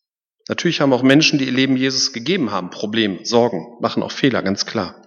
Natürlich 0.48 0.80
haben 0.80 0.92
auch 0.92 1.02
Menschen, 1.02 1.38
die 1.38 1.46
ihr 1.46 1.52
Leben 1.52 1.76
Jesus 1.76 2.12
gegeben 2.12 2.50
haben, 2.50 2.70
Probleme, 2.70 3.24
Sorgen, 3.24 3.78
machen 3.80 4.02
auch 4.02 4.12
Fehler, 4.12 4.42
ganz 4.42 4.66
klar. 4.66 5.02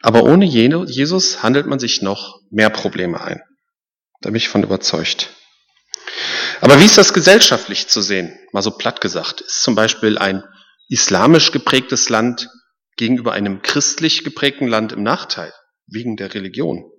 Aber 0.00 0.24
ohne 0.24 0.44
Jesus 0.44 1.42
handelt 1.42 1.66
man 1.66 1.78
sich 1.78 2.02
noch 2.02 2.40
mehr 2.50 2.70
Probleme 2.70 3.20
ein. 3.20 3.40
Da 4.20 4.30
bin 4.30 4.36
ich 4.36 4.48
von 4.48 4.62
überzeugt. 4.62 5.30
Aber 6.60 6.80
wie 6.80 6.84
ist 6.84 6.98
das 6.98 7.12
gesellschaftlich 7.12 7.88
zu 7.88 8.00
sehen? 8.00 8.38
Mal 8.52 8.62
so 8.62 8.70
platt 8.70 9.00
gesagt. 9.00 9.40
Ist 9.40 9.62
zum 9.62 9.74
Beispiel 9.74 10.18
ein 10.18 10.44
islamisch 10.88 11.52
geprägtes 11.52 12.08
Land 12.08 12.48
gegenüber 12.96 13.32
einem 13.32 13.62
christlich 13.62 14.24
geprägten 14.24 14.68
Land 14.68 14.92
im 14.92 15.02
Nachteil, 15.02 15.52
wegen 15.86 16.16
der 16.16 16.34
Religion? 16.34 16.91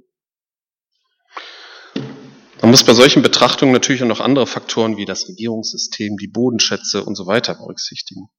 Man 2.64 2.72
muss 2.72 2.86
bei 2.86 2.94
solchen 2.94 3.24
Betrachtungen 3.24 3.74
natürlich 3.74 4.04
auch 4.04 4.08
noch 4.08 4.22
andere 4.22 4.48
Faktoren 4.48 4.96
wie 4.96 5.04
das 5.04 5.28
Regierungssystem, 5.28 6.16
die 6.16 6.30
Bodenschätze 6.30 7.04
und 7.04 7.16
so 7.16 7.28
weiter 7.28 7.56
berücksichtigen. 7.56 8.30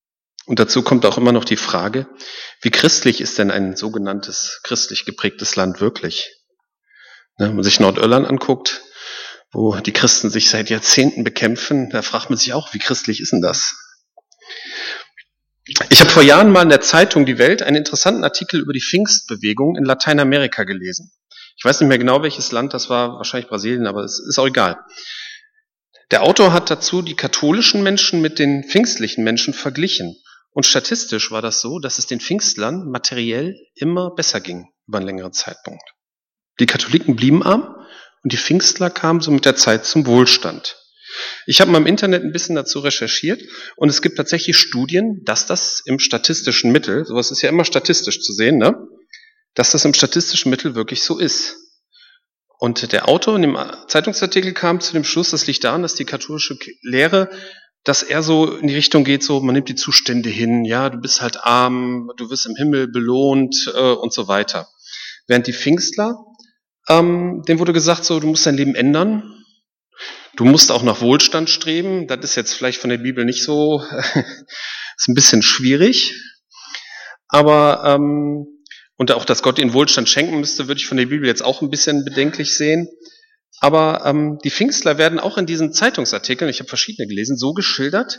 Und 0.47 0.59
dazu 0.59 0.81
kommt 0.81 1.04
auch 1.04 1.19
immer 1.19 1.33
noch 1.33 1.45
die 1.45 1.59
Frage, 1.59 2.09
wie 2.62 2.71
christlich 2.71 3.21
ist 3.21 3.37
denn 3.37 3.50
ein 3.50 3.76
sogenanntes 3.76 4.61
christlich 4.62 5.04
geprägtes 5.04 5.57
Land 5.57 5.83
wirklich? 5.83 6.31
Ne, 7.38 7.49
wenn 7.49 7.57
man 7.57 7.64
sich 7.64 7.81
Nordirland 7.81 8.26
anguckt, 8.26 8.81
wo 9.52 9.76
die 9.76 9.93
Christen 9.93 10.31
sich 10.31 10.49
seit 10.49 10.71
Jahrzehnten 10.71 11.23
bekämpfen, 11.23 11.90
da 11.90 12.00
fragt 12.00 12.31
man 12.31 12.38
sich 12.38 12.54
auch, 12.54 12.73
wie 12.73 12.78
christlich 12.78 13.21
ist 13.21 13.33
denn 13.33 13.43
das? 13.43 13.75
Ich 15.90 16.00
habe 16.00 16.11
vor 16.11 16.23
Jahren 16.23 16.50
mal 16.50 16.62
in 16.62 16.71
der 16.71 16.81
Zeitung 16.81 17.26
Die 17.26 17.37
Welt 17.37 17.62
einen 17.62 17.76
interessanten 17.76 18.25
Artikel 18.25 18.59
über 18.59 18.73
die 18.73 18.81
Pfingstbewegung 18.81 19.76
in 19.76 19.85
Lateinamerika 19.85 20.64
gelesen. 20.64 21.12
Ich 21.56 21.64
weiß 21.64 21.80
nicht 21.80 21.88
mehr 21.88 21.99
genau, 21.99 22.23
welches 22.23 22.52
Land 22.52 22.75
das 22.75 22.90
war, 22.90 23.16
wahrscheinlich 23.16 23.49
Brasilien, 23.49 23.87
aber 23.87 24.04
es 24.04 24.20
ist 24.28 24.38
auch 24.38 24.46
egal. 24.46 24.78
Der 26.11 26.23
Autor 26.23 26.52
hat 26.52 26.70
dazu 26.70 27.02
die 27.02 27.16
katholischen 27.16 27.82
Menschen 27.82 28.20
mit 28.20 28.38
den 28.38 28.64
pfingstlichen 28.64 29.25
Menschen 29.25 29.54
verglichen. 29.54 30.16
Und 30.52 30.66
statistisch 30.66 31.30
war 31.30 31.42
das 31.42 31.61
so, 31.61 31.80
dass 31.80 31.99
es 31.99 32.06
den 32.06 32.20
Pfingstlern 32.20 32.88
materiell 32.88 33.56
immer 33.75 34.14
besser 34.14 34.40
ging 34.40 34.68
über 34.87 34.99
einen 34.99 35.06
längeren 35.06 35.32
Zeitpunkt. 35.32 35.82
Die 36.61 36.66
Katholiken 36.66 37.16
blieben 37.16 37.42
arm 37.42 37.75
und 38.23 38.32
die 38.32 38.37
Pfingstler 38.37 38.90
kamen 38.90 39.20
so 39.20 39.30
mit 39.30 39.44
der 39.44 39.56
Zeit 39.56 39.84
zum 39.84 40.06
Wohlstand. 40.06 40.76
Ich 41.46 41.61
habe 41.61 41.70
mal 41.70 41.78
im 41.78 41.87
Internet 41.87 42.23
ein 42.23 42.32
bisschen 42.32 42.54
dazu 42.54 42.80
recherchiert 42.80 43.42
und 43.76 43.88
es 43.88 44.02
gibt 44.02 44.16
tatsächlich 44.16 44.56
Studien, 44.56 45.23
dass 45.25 45.46
das 45.46 45.82
im 45.84 45.99
statistischen 45.99 46.73
Mittel, 46.73 47.04
sowas 47.04 47.30
ist 47.30 47.42
ja 47.42 47.49
immer 47.49 47.64
statistisch 47.64 48.20
zu 48.20 48.32
sehen, 48.32 48.58
ne? 48.58 48.76
Dass 49.54 49.73
das 49.73 49.84
im 49.84 49.94
statistischen 49.94 50.50
Mittel 50.50 50.75
wirklich 50.75 51.02
so 51.02 51.18
ist. 51.18 51.56
Und 52.58 52.92
der 52.92 53.08
Autor 53.08 53.37
in 53.37 53.42
dem 53.42 53.58
Zeitungsartikel 53.88 54.52
kam 54.52 54.80
zu 54.80 54.92
dem 54.92 55.04
Schluss, 55.04 55.30
das 55.30 55.46
liegt 55.46 55.64
daran, 55.64 55.82
dass 55.82 55.94
die 55.94 56.04
katholische 56.04 56.56
Lehre, 56.82 57.30
dass 57.82 58.02
er 58.02 58.23
so 58.23 58.56
in 58.56 58.68
die 58.68 58.75
Richtung 58.75 59.04
geht, 59.04 59.23
so 59.23 59.40
man 59.40 59.54
nimmt 59.54 59.68
die 59.68 59.75
Zustände 59.75 60.30
hin, 60.30 60.64
ja, 60.64 60.88
du 60.88 60.99
bist 60.99 61.20
halt 61.20 61.44
arm, 61.44 62.11
du 62.16 62.30
wirst 62.30 62.46
im 62.46 62.56
Himmel 62.56 62.88
belohnt 62.88 63.70
äh, 63.75 63.92
und 63.92 64.12
so 64.12 64.28
weiter. 64.28 64.68
Während 65.26 65.46
die 65.46 65.52
Pfingstler, 65.52 66.16
ähm, 66.88 67.42
dem 67.46 67.58
wurde 67.58 67.73
gesagt, 67.73 68.04
so 68.04 68.18
du 68.20 68.26
musst 68.26 68.46
dein 68.46 68.56
Leben 68.56 68.75
ändern, 68.75 69.34
Du 70.37 70.44
musst 70.44 70.73
auch 70.73 70.82
nach 70.82 71.00
Wohlstand 71.00 71.49
streben. 71.49 72.08
Das 72.08 72.18
ist 72.25 72.34
jetzt 72.34 72.54
vielleicht 72.54 72.80
von 72.80 72.90
der 72.90 72.99
Bibel 72.99 73.25
nicht 73.25 73.44
so, 73.44 73.82
ist 74.96 75.08
ein 75.08 75.14
bisschen 75.14 75.42
schwierig. 75.42 76.20
Aber 77.28 77.84
ähm, 77.87 78.46
und 78.97 79.13
auch, 79.13 79.25
dass 79.25 79.43
Gott 79.43 79.59
ihnen 79.59 79.73
Wohlstand 79.73 80.09
schenken 80.09 80.41
müsste, 80.41 80.69
würde 80.69 80.81
ich 80.81 80.87
von 80.87 80.97
der 80.97 81.07
Bibel 81.07 81.27
jetzt 81.27 81.45
auch 81.45 81.63
ein 81.63 81.71
bisschen 81.71 82.05
bedenklich 82.05 82.57
sehen. 82.57 82.89
Aber 83.61 84.03
ähm, 84.05 84.39
die 84.45 84.51
Pfingstler 84.51 84.99
werden 84.99 85.19
auch 85.19 85.39
in 85.39 85.47
diesen 85.47 85.73
Zeitungsartikeln, 85.73 86.51
ich 86.51 86.61
habe 86.61 86.69
verschiedene 86.69 87.09
gelesen, 87.09 87.37
so 87.37 87.53
geschildert, 87.53 88.19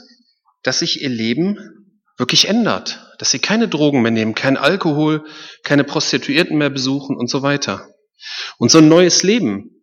dass 0.64 0.80
sich 0.80 1.02
ihr 1.02 1.10
Leben 1.10 2.02
wirklich 2.18 2.48
ändert. 2.48 3.02
Dass 3.20 3.32
sie 3.32 3.40
keine 3.40 3.68
Drogen 3.68 4.02
mehr 4.02 4.12
nehmen, 4.12 4.36
kein 4.36 4.58
Alkohol, 4.58 5.26
keine 5.64 5.84
Prostituierten 5.84 6.58
mehr 6.58 6.70
besuchen 6.70 7.16
und 7.16 7.30
so 7.30 7.42
weiter. 7.42 7.90
Und 8.58 8.72
so 8.72 8.80
ein 8.80 8.88
neues 8.88 9.24
Leben, 9.24 9.76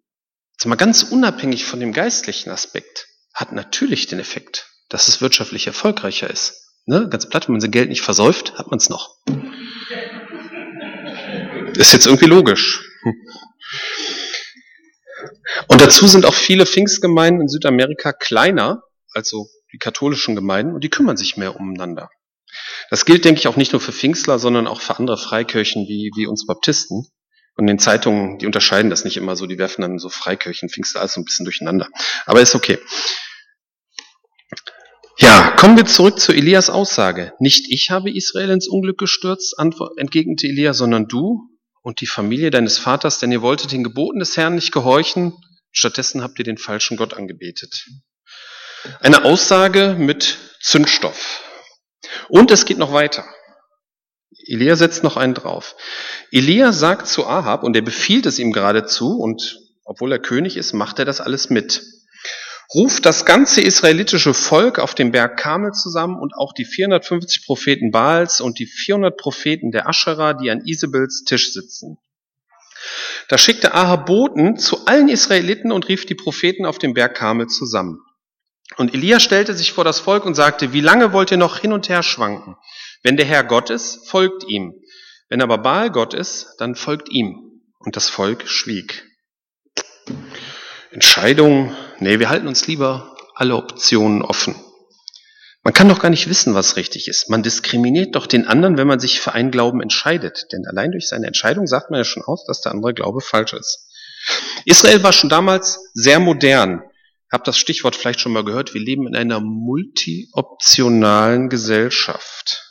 Jetzt 0.63 0.69
mal 0.69 0.77
ganz 0.77 1.03
unabhängig 1.03 1.65
von 1.65 1.81
dem 1.81 1.93
geistlichen 1.93 2.51
Aspekt, 2.51 3.09
hat 3.35 3.51
natürlich 3.51 4.07
den 4.07 4.21
Effekt, 4.21 4.69
dass 4.89 5.09
es 5.09 5.21
wirtschaftlich 5.21 5.67
erfolgreicher 5.67 6.31
ist. 6.31 6.69
Ne? 6.87 7.09
Ganz 7.09 7.29
platt, 7.29 7.49
wenn 7.49 7.55
man 7.55 7.61
sein 7.61 7.73
Geld 7.73 7.89
nicht 7.89 8.03
versäuft, 8.03 8.57
hat 8.59 8.71
man 8.71 8.79
es 8.79 8.89
noch. 8.89 9.17
Ist 11.77 11.93
jetzt 11.93 12.07
irgendwie 12.07 12.27
logisch. 12.27 12.85
Und 15.69 15.81
dazu 15.81 16.07
sind 16.07 16.27
auch 16.27 16.35
viele 16.35 16.67
Pfingstgemeinden 16.67 17.43
in 17.43 17.49
Südamerika 17.49 18.13
kleiner, 18.13 18.83
also 19.13 19.49
die 19.73 19.79
katholischen 19.79 20.35
Gemeinden, 20.35 20.75
und 20.75 20.85
die 20.85 20.91
kümmern 20.91 21.17
sich 21.17 21.37
mehr 21.37 21.57
umeinander. 21.57 22.11
Das 22.91 23.07
gilt, 23.07 23.25
denke 23.25 23.39
ich, 23.39 23.49
auch 23.49 23.57
nicht 23.57 23.73
nur 23.73 23.81
für 23.81 23.93
Pfingstler, 23.93 24.39
sondern 24.39 24.67
auch 24.67 24.81
für 24.81 24.99
andere 24.99 25.17
Freikirchen 25.17 25.87
wie, 25.89 26.11
wie 26.17 26.27
uns 26.27 26.47
Baptisten. 26.47 27.07
Und 27.57 27.65
in 27.65 27.67
den 27.67 27.79
Zeitungen, 27.79 28.39
die 28.39 28.47
unterscheiden 28.47 28.91
das 28.91 29.05
nicht 29.05 29.17
immer 29.17 29.37
so, 29.37 29.47
die 29.47 29.59
werfen 29.59 29.83
dann 29.83 29.99
so 29.99 30.09
Freikirchen, 30.09 30.69
Pfingster, 30.69 31.01
alles 31.01 31.15
so 31.15 31.21
ein 31.21 31.25
bisschen 31.25 31.45
durcheinander. 31.45 31.89
Aber 32.27 32.41
ist 32.41 32.55
okay. 32.55 32.79
Ja, 35.19 35.51
kommen 35.53 35.77
wir 35.77 35.87
zurück 35.87 36.19
zu 36.19 36.33
Elias 36.33 36.71
Aussage. 36.71 37.33
Nicht 37.39 37.71
ich 37.71 37.91
habe 37.91 38.11
Israel 38.11 38.51
ins 38.51 38.69
Unglück 38.69 38.99
gestürzt, 38.99 39.55
entgegnete 39.59 40.49
Elia, 40.49 40.73
sondern 40.73 41.07
du 41.07 41.52
und 41.83 42.01
die 42.01 42.07
Familie 42.07 42.51
deines 42.51 42.79
Vaters, 42.79 43.19
denn 43.19 43.33
ihr 43.33 43.43
wolltet 43.43 43.73
den 43.73 43.85
Geboten 43.85 44.21
des 44.21 44.37
Herrn 44.37 44.55
nicht 44.55 44.73
gehorchen, 44.73 45.37
stattdessen 45.73 46.23
habt 46.23 46.39
ihr 46.39 46.45
den 46.45 46.59
falschen 46.59 46.97
Gott 46.97 47.15
angebetet. 47.15 47.87
Eine 49.01 49.25
Aussage 49.25 49.97
mit 49.99 50.39
Zündstoff. 50.61 51.43
Und 52.29 52.51
es 52.51 52.65
geht 52.65 52.79
noch 52.79 52.93
weiter. 52.93 53.25
Elia 54.47 54.77
setzt 54.77 55.05
noch 55.05 55.17
einen 55.17 55.35
drauf. 55.35 55.77
Elia 56.31 56.73
sagt 56.73 57.07
zu 57.07 57.27
Ahab, 57.27 57.63
und 57.63 57.77
er 57.77 57.83
befiehlt 57.83 58.27
es 58.27 58.39
ihm 58.39 58.53
geradezu, 58.53 59.19
und 59.19 59.61
obwohl 59.85 60.13
er 60.13 60.19
König 60.19 60.57
ist, 60.57 60.73
macht 60.73 60.99
er 60.99 61.05
das 61.05 61.21
alles 61.21 61.51
mit. 61.51 61.83
Ruft 62.75 63.05
das 63.05 63.27
ganze 63.27 63.61
israelitische 63.61 64.33
Volk 64.33 64.79
auf 64.79 64.95
dem 64.95 65.13
Berg 65.13 65.37
Kamel 65.37 65.73
zusammen 65.73 66.19
und 66.19 66.33
auch 66.35 66.55
die 66.55 66.65
450 66.65 67.45
Propheten 67.45 67.91
Baals 67.91 68.41
und 68.41 68.59
die 68.59 68.67
400 68.67 69.17
Propheten 69.17 69.73
der 69.73 69.89
Aschera, 69.89 70.33
die 70.33 70.51
an 70.51 70.63
Isabels 70.65 71.25
Tisch 71.25 71.53
sitzen. 71.53 71.99
Da 73.29 73.37
schickte 73.37 73.75
Ahab 73.75 74.07
Boten 74.07 74.57
zu 74.57 74.87
allen 74.87 75.09
Israeliten 75.09 75.71
und 75.71 75.89
rief 75.89 76.07
die 76.07 76.15
Propheten 76.15 76.65
auf 76.65 76.79
dem 76.79 76.95
Berg 76.95 77.15
Kamel 77.15 77.47
zusammen. 77.47 78.01
Und 78.77 78.95
Elia 78.95 79.21
stellte 79.21 79.55
sich 79.55 79.73
vor 79.73 79.85
das 79.85 80.01
Volk 80.01 80.25
und 80.25 80.35
sagte, 80.35 80.73
wie 80.73 80.81
lange 80.81 81.13
wollt 81.13 81.31
ihr 81.31 81.37
noch 81.37 81.59
hin 81.59 81.73
und 81.73 81.91
her 81.91 82.03
schwanken? 82.03 82.57
Wenn 83.03 83.19
der 83.19 83.27
Herr 83.27 83.45
Gott 83.45 83.69
ist, 83.69 84.09
folgt 84.09 84.49
ihm. 84.49 84.75
Wenn 85.29 85.43
aber 85.43 85.59
Baal 85.59 85.91
Gott 85.91 86.15
ist, 86.15 86.55
dann 86.59 86.75
folgt 86.75 87.11
ihm. 87.11 87.61
Und 87.79 87.97
das 87.97 88.09
Volk 88.09 88.49
schwieg. 88.49 89.12
Entscheidung, 90.93 91.75
nee, 92.01 92.19
wir 92.19 92.29
halten 92.29 92.47
uns 92.47 92.67
lieber 92.67 93.17
alle 93.35 93.57
Optionen 93.57 94.21
offen. 94.23 94.55
Man 95.65 95.73
kann 95.73 95.89
doch 95.89 96.01
gar 96.01 96.11
nicht 96.11 96.29
wissen, 96.29 96.55
was 96.55 96.77
richtig 96.77 97.09
ist. 97.09 97.31
Man 97.31 97.43
diskriminiert 97.43 98.15
doch 98.15 98.27
den 98.27 98.47
anderen, 98.47 98.77
wenn 98.77 98.89
man 98.89 99.01
sich 99.01 99.21
für 99.21 99.33
einen 99.33 99.51
Glauben 99.51 99.81
entscheidet. 99.81 100.49
Denn 100.53 100.67
allein 100.67 100.91
durch 100.91 101.09
seine 101.09 101.29
Entscheidung 101.29 101.67
sagt 101.67 101.91
man 101.91 101.99
ja 101.99 102.05
schon 102.05 102.25
aus, 102.25 102.45
dass 102.47 102.61
der 102.61 102.73
andere 102.73 102.93
Glaube 102.95 103.21
falsch 103.21 103.55
ist. 103.55 103.89
Israel 104.65 105.03
war 105.03 105.13
schon 105.13 105.31
damals 105.31 105.91
sehr 105.95 106.21
modern. 106.21 106.83
Habt 107.31 107.49
das 107.49 107.57
Stichwort 107.57 107.97
vielleicht 107.97 108.21
schon 108.21 108.33
mal 108.33 108.45
gehört. 108.45 108.75
Wir 108.75 108.81
leben 108.81 109.07
in 109.07 109.17
einer 109.17 109.41
multioptionalen 109.41 111.49
Gesellschaft. 111.49 112.63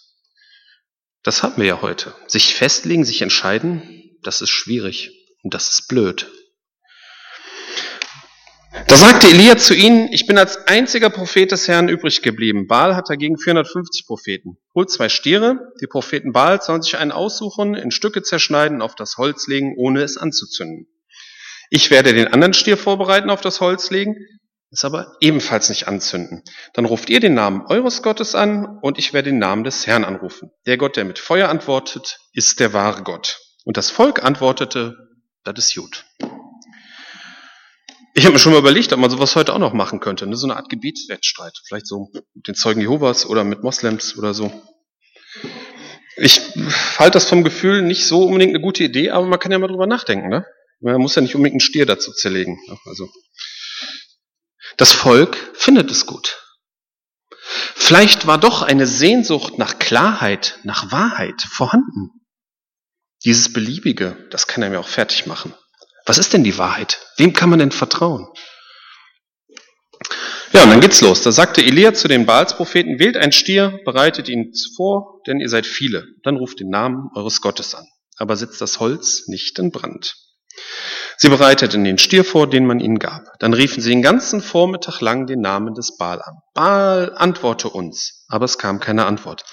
Das 1.24 1.44
haben 1.44 1.58
wir 1.58 1.66
ja 1.66 1.82
heute. 1.82 2.13
Sich 2.28 2.54
festlegen, 2.54 3.06
sich 3.06 3.22
entscheiden, 3.22 4.18
das 4.22 4.42
ist 4.42 4.50
schwierig 4.50 5.12
und 5.44 5.54
das 5.54 5.72
ist 5.72 5.88
blöd. 5.88 6.30
Da 8.88 8.96
sagte 8.96 9.28
Elia 9.28 9.58
zu 9.58 9.75
ihnen, 9.75 10.08
ich 10.13 10.28
bin 10.28 10.38
als 10.38 10.66
einziger 10.68 11.10
Prophet 11.10 11.51
des 11.51 11.68
Herrn 11.68 11.90
übrig 11.90 12.22
geblieben. 12.22 12.68
Baal 12.68 12.96
hat 12.96 13.10
dagegen 13.10 13.38
450 13.38 14.06
Propheten. 14.08 14.58
Holt 14.74 14.90
zwei 14.90 15.10
Stiere, 15.10 15.74
die 15.82 15.88
Propheten 15.88 16.32
Baal 16.32 16.62
sollen 16.62 16.82
sich 16.82 16.96
einen 16.98 17.12
aussuchen, 17.12 17.75
in 17.75 17.92
Stücke 17.92 18.24
zerschneiden, 18.24 18.82
auf 18.82 18.96
das 18.96 19.18
Holz 19.18 19.48
legen, 19.48 19.75
ohne 19.78 20.01
es 20.04 20.18
anzuzünden. 20.18 20.88
Ich 21.70 21.92
werde 21.92 22.13
den 22.13 22.28
anderen 22.28 22.54
Stier 22.54 22.78
vorbereiten, 22.78 23.30
auf 23.30 23.42
das 23.42 23.60
Holz 23.60 23.90
legen, 23.92 24.16
es 24.72 24.86
aber 24.86 25.18
ebenfalls 25.20 25.68
nicht 25.68 25.90
anzünden. 25.90 26.42
Dann 26.74 26.86
ruft 26.86 27.10
ihr 27.10 27.20
den 27.20 27.34
Namen 27.34 27.66
eures 27.68 28.01
Gottes 28.01 28.36
an 28.36 28.80
und 28.82 28.98
ich 28.98 29.13
werde 29.13 29.32
den 29.32 29.40
Namen 29.40 29.66
des 29.66 29.86
Herrn 29.86 30.06
anrufen. 30.06 30.50
Der 30.66 30.78
Gott, 30.78 30.96
der 30.96 31.04
mit 31.04 31.20
Feuer 31.20 31.50
antwortet, 31.50 32.20
ist 32.32 32.62
der 32.62 32.72
wahre 32.72 33.04
Gott. 33.04 33.42
Und 33.66 33.75
das 33.75 33.90
Volk 33.90 34.24
antwortete, 34.24 34.96
das 35.44 35.58
ist 35.58 35.75
gut. 35.75 36.06
Ich 38.13 38.25
habe 38.25 38.34
mir 38.34 38.39
schon 38.39 38.51
mal 38.51 38.60
überlegt, 38.60 38.91
ob 38.91 39.00
man 39.00 39.10
sowas 39.10 39.36
heute 39.36 39.53
auch 39.53 39.60
noch 39.60 39.74
machen 39.74 40.00
könnte. 40.00 40.27
Ne? 40.27 40.36
So 40.36 40.46
eine 40.46 40.58
Art 40.58 40.70
Gebetswettstreit. 40.70 41.58
Vielleicht 41.65 41.88
so 41.88 42.10
mit 42.34 42.48
den 42.48 42.56
Zeugen 42.56 42.82
Jehovas 42.82 43.25
oder 43.25 43.44
mit 43.44 43.63
Moslems 43.63 44.18
oder 44.18 44.34
so. 44.34 44.51
Ich 46.18 46.41
halte 47.00 47.13
das 47.13 47.25
vom 47.25 47.44
Gefühl 47.44 47.82
nicht 47.82 48.06
so 48.06 48.25
unbedingt 48.25 48.53
eine 48.53 48.62
gute 48.62 48.84
Idee, 48.84 49.12
aber 49.12 49.25
man 49.25 49.39
kann 49.39 49.51
ja 49.51 49.60
mal 49.60 49.68
drüber 49.68 49.88
nachdenken. 49.88 50.30
Ne? 50.30 50.46
Man 50.82 51.00
muss 51.00 51.15
ja 51.15 51.22
nicht 51.22 51.36
unbedingt 51.36 51.56
einen 51.56 51.62
Stier 51.62 51.86
dazu 51.86 52.12
zerlegen. 52.12 52.60
Also 52.86 53.10
das 54.77 54.91
Volk 54.91 55.38
findet 55.53 55.89
es 55.89 56.06
gut. 56.06 56.38
Vielleicht 57.75 58.27
war 58.27 58.38
doch 58.38 58.62
eine 58.62 58.88
Sehnsucht 58.88 59.58
nach 59.58 59.80
Klarheit, 59.80 60.60
nach 60.63 60.91
Wahrheit 60.91 61.41
vorhanden. 61.41 62.10
Dieses 63.24 63.53
Beliebige, 63.53 64.27
das 64.32 64.48
kann 64.48 64.63
er 64.63 64.70
mir 64.70 64.80
auch 64.80 64.88
fertig 64.88 65.27
machen. 65.27 65.53
Was 66.05 66.17
ist 66.17 66.34
denn 66.34 66.43
die 66.43 66.58
Wahrheit? 66.58 67.00
Wem 67.17 67.34
kann 67.34 67.50
man 67.50 67.60
denn 67.60 67.72
vertrauen? 67.72 68.27
Ja, 70.53 70.63
und 70.63 70.70
dann 70.70 70.81
geht's 70.81 71.01
los. 71.01 71.22
Da 71.22 71.31
sagte 71.31 71.63
Elia 71.63 71.93
zu 71.93 72.08
den 72.08 72.25
Baalspropheten, 72.25 73.00
wählt 73.00 73.15
einen 73.15 73.31
Stier, 73.31 73.79
bereitet 73.86 74.27
ihn 74.27 74.51
vor, 74.75 75.22
denn 75.25 75.39
ihr 75.39 75.48
seid 75.48 75.65
viele. 75.65 76.05
Dann 76.24 76.36
ruft 76.36 76.60
den 76.60 76.70
Namen 76.70 77.10
eures 77.15 77.41
Gottes 77.41 77.74
an. 77.74 77.86
Aber 78.17 78.36
setzt 78.36 78.60
das 78.62 78.79
Holz 78.79 79.27
nicht 79.27 79.58
in 79.60 79.72
Brand. 79.72 80.15
Sie 81.17 81.29
bereiteten 81.29 81.84
den 81.84 81.98
Stier 81.98 82.25
vor, 82.25 82.50
den 82.50 82.65
man 82.65 82.79
ihnen 82.79 83.00
gab. 83.00 83.24
Dann 83.39 83.53
riefen 83.53 83.81
sie 83.81 83.91
den 83.91 84.01
ganzen 84.01 84.41
Vormittag 84.41 85.01
lang 85.01 85.27
den 85.27 85.39
Namen 85.39 85.75
des 85.75 85.96
Baal 85.96 86.22
an. 86.22 86.39
Baal, 86.53 87.13
antworte 87.15 87.70
uns. 87.70 88.25
Aber 88.27 88.46
es 88.46 88.58
kam 88.58 88.79
keine 88.79 89.05
Antwort. 89.05 89.43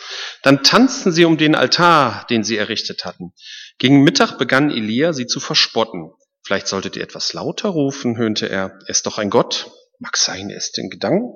Dann 0.42 0.64
tanzten 0.64 1.12
sie 1.12 1.24
um 1.24 1.36
den 1.36 1.54
Altar, 1.54 2.26
den 2.30 2.42
sie 2.42 2.56
errichtet 2.56 3.04
hatten. 3.04 3.32
Gegen 3.78 4.02
Mittag 4.02 4.38
begann 4.38 4.70
Elia, 4.70 5.12
sie 5.12 5.26
zu 5.26 5.40
verspotten. 5.40 6.10
Vielleicht 6.48 6.68
solltet 6.68 6.96
ihr 6.96 7.02
etwas 7.02 7.34
lauter 7.34 7.68
rufen, 7.68 8.16
höhnte 8.16 8.48
er. 8.48 8.78
Er 8.86 8.88
ist 8.88 9.04
doch 9.04 9.18
ein 9.18 9.28
Gott. 9.28 9.70
Mag 9.98 10.16
sein, 10.16 10.48
er 10.48 10.56
ist 10.56 10.78
in 10.78 10.88
Gedanken. 10.88 11.34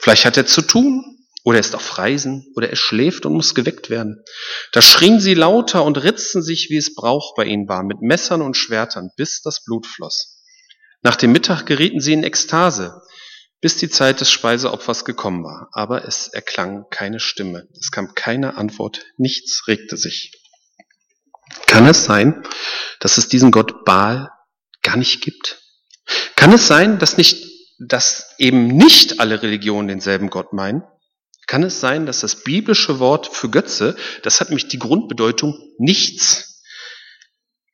Vielleicht 0.00 0.24
hat 0.24 0.36
er 0.36 0.44
zu 0.44 0.62
tun. 0.62 1.04
Oder 1.44 1.58
er 1.58 1.60
ist 1.60 1.76
auf 1.76 1.98
Reisen, 1.98 2.52
oder 2.56 2.68
er 2.68 2.74
schläft 2.74 3.26
und 3.26 3.34
muss 3.34 3.54
geweckt 3.54 3.90
werden. 3.90 4.24
Da 4.72 4.82
schrien 4.82 5.20
sie 5.20 5.34
lauter 5.34 5.84
und 5.84 6.02
ritzten 6.02 6.42
sich, 6.42 6.68
wie 6.68 6.78
es 6.78 6.96
Brauch 6.96 7.36
bei 7.36 7.44
ihnen 7.44 7.68
war, 7.68 7.84
mit 7.84 8.02
Messern 8.02 8.42
und 8.42 8.56
Schwertern, 8.56 9.10
bis 9.16 9.40
das 9.40 9.62
Blut 9.62 9.86
floss. 9.86 10.42
Nach 11.02 11.14
dem 11.14 11.30
Mittag 11.30 11.64
gerieten 11.64 12.00
sie 12.00 12.12
in 12.12 12.24
Ekstase, 12.24 13.00
bis 13.60 13.76
die 13.76 13.88
Zeit 13.88 14.20
des 14.20 14.32
Speiseopfers 14.32 15.04
gekommen 15.04 15.44
war. 15.44 15.68
Aber 15.74 16.04
es 16.04 16.26
erklang 16.26 16.86
keine 16.90 17.20
Stimme, 17.20 17.68
es 17.78 17.92
kam 17.92 18.14
keine 18.16 18.56
Antwort, 18.56 19.06
nichts 19.16 19.68
regte 19.68 19.96
sich. 19.96 20.32
Kann 21.66 21.86
es 21.86 22.04
sein, 22.04 22.42
dass 22.98 23.16
es 23.16 23.28
diesen 23.28 23.52
Gott 23.52 23.84
Baal 23.84 24.28
gar 24.82 24.96
nicht 24.96 25.20
gibt? 25.22 25.60
Kann 26.36 26.52
es 26.52 26.66
sein, 26.66 26.98
dass 26.98 27.16
nicht, 27.16 27.46
dass 27.78 28.34
eben 28.38 28.66
nicht 28.66 29.20
alle 29.20 29.42
Religionen 29.42 29.88
denselben 29.88 30.30
Gott 30.30 30.52
meinen? 30.52 30.82
Kann 31.46 31.62
es 31.62 31.80
sein, 31.80 32.06
dass 32.06 32.20
das 32.20 32.44
biblische 32.44 32.98
Wort 32.98 33.26
für 33.26 33.50
Götze, 33.50 33.96
das 34.22 34.40
hat 34.40 34.50
nämlich 34.50 34.68
die 34.68 34.78
Grundbedeutung 34.78 35.58
nichts, 35.78 36.62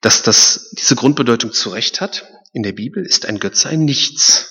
dass 0.00 0.22
das 0.22 0.70
diese 0.78 0.96
Grundbedeutung 0.96 1.52
zurecht 1.52 2.00
hat? 2.00 2.26
In 2.52 2.62
der 2.62 2.72
Bibel 2.72 3.04
ist 3.04 3.26
ein 3.26 3.38
Götze 3.38 3.68
ein 3.68 3.84
Nichts. 3.84 4.50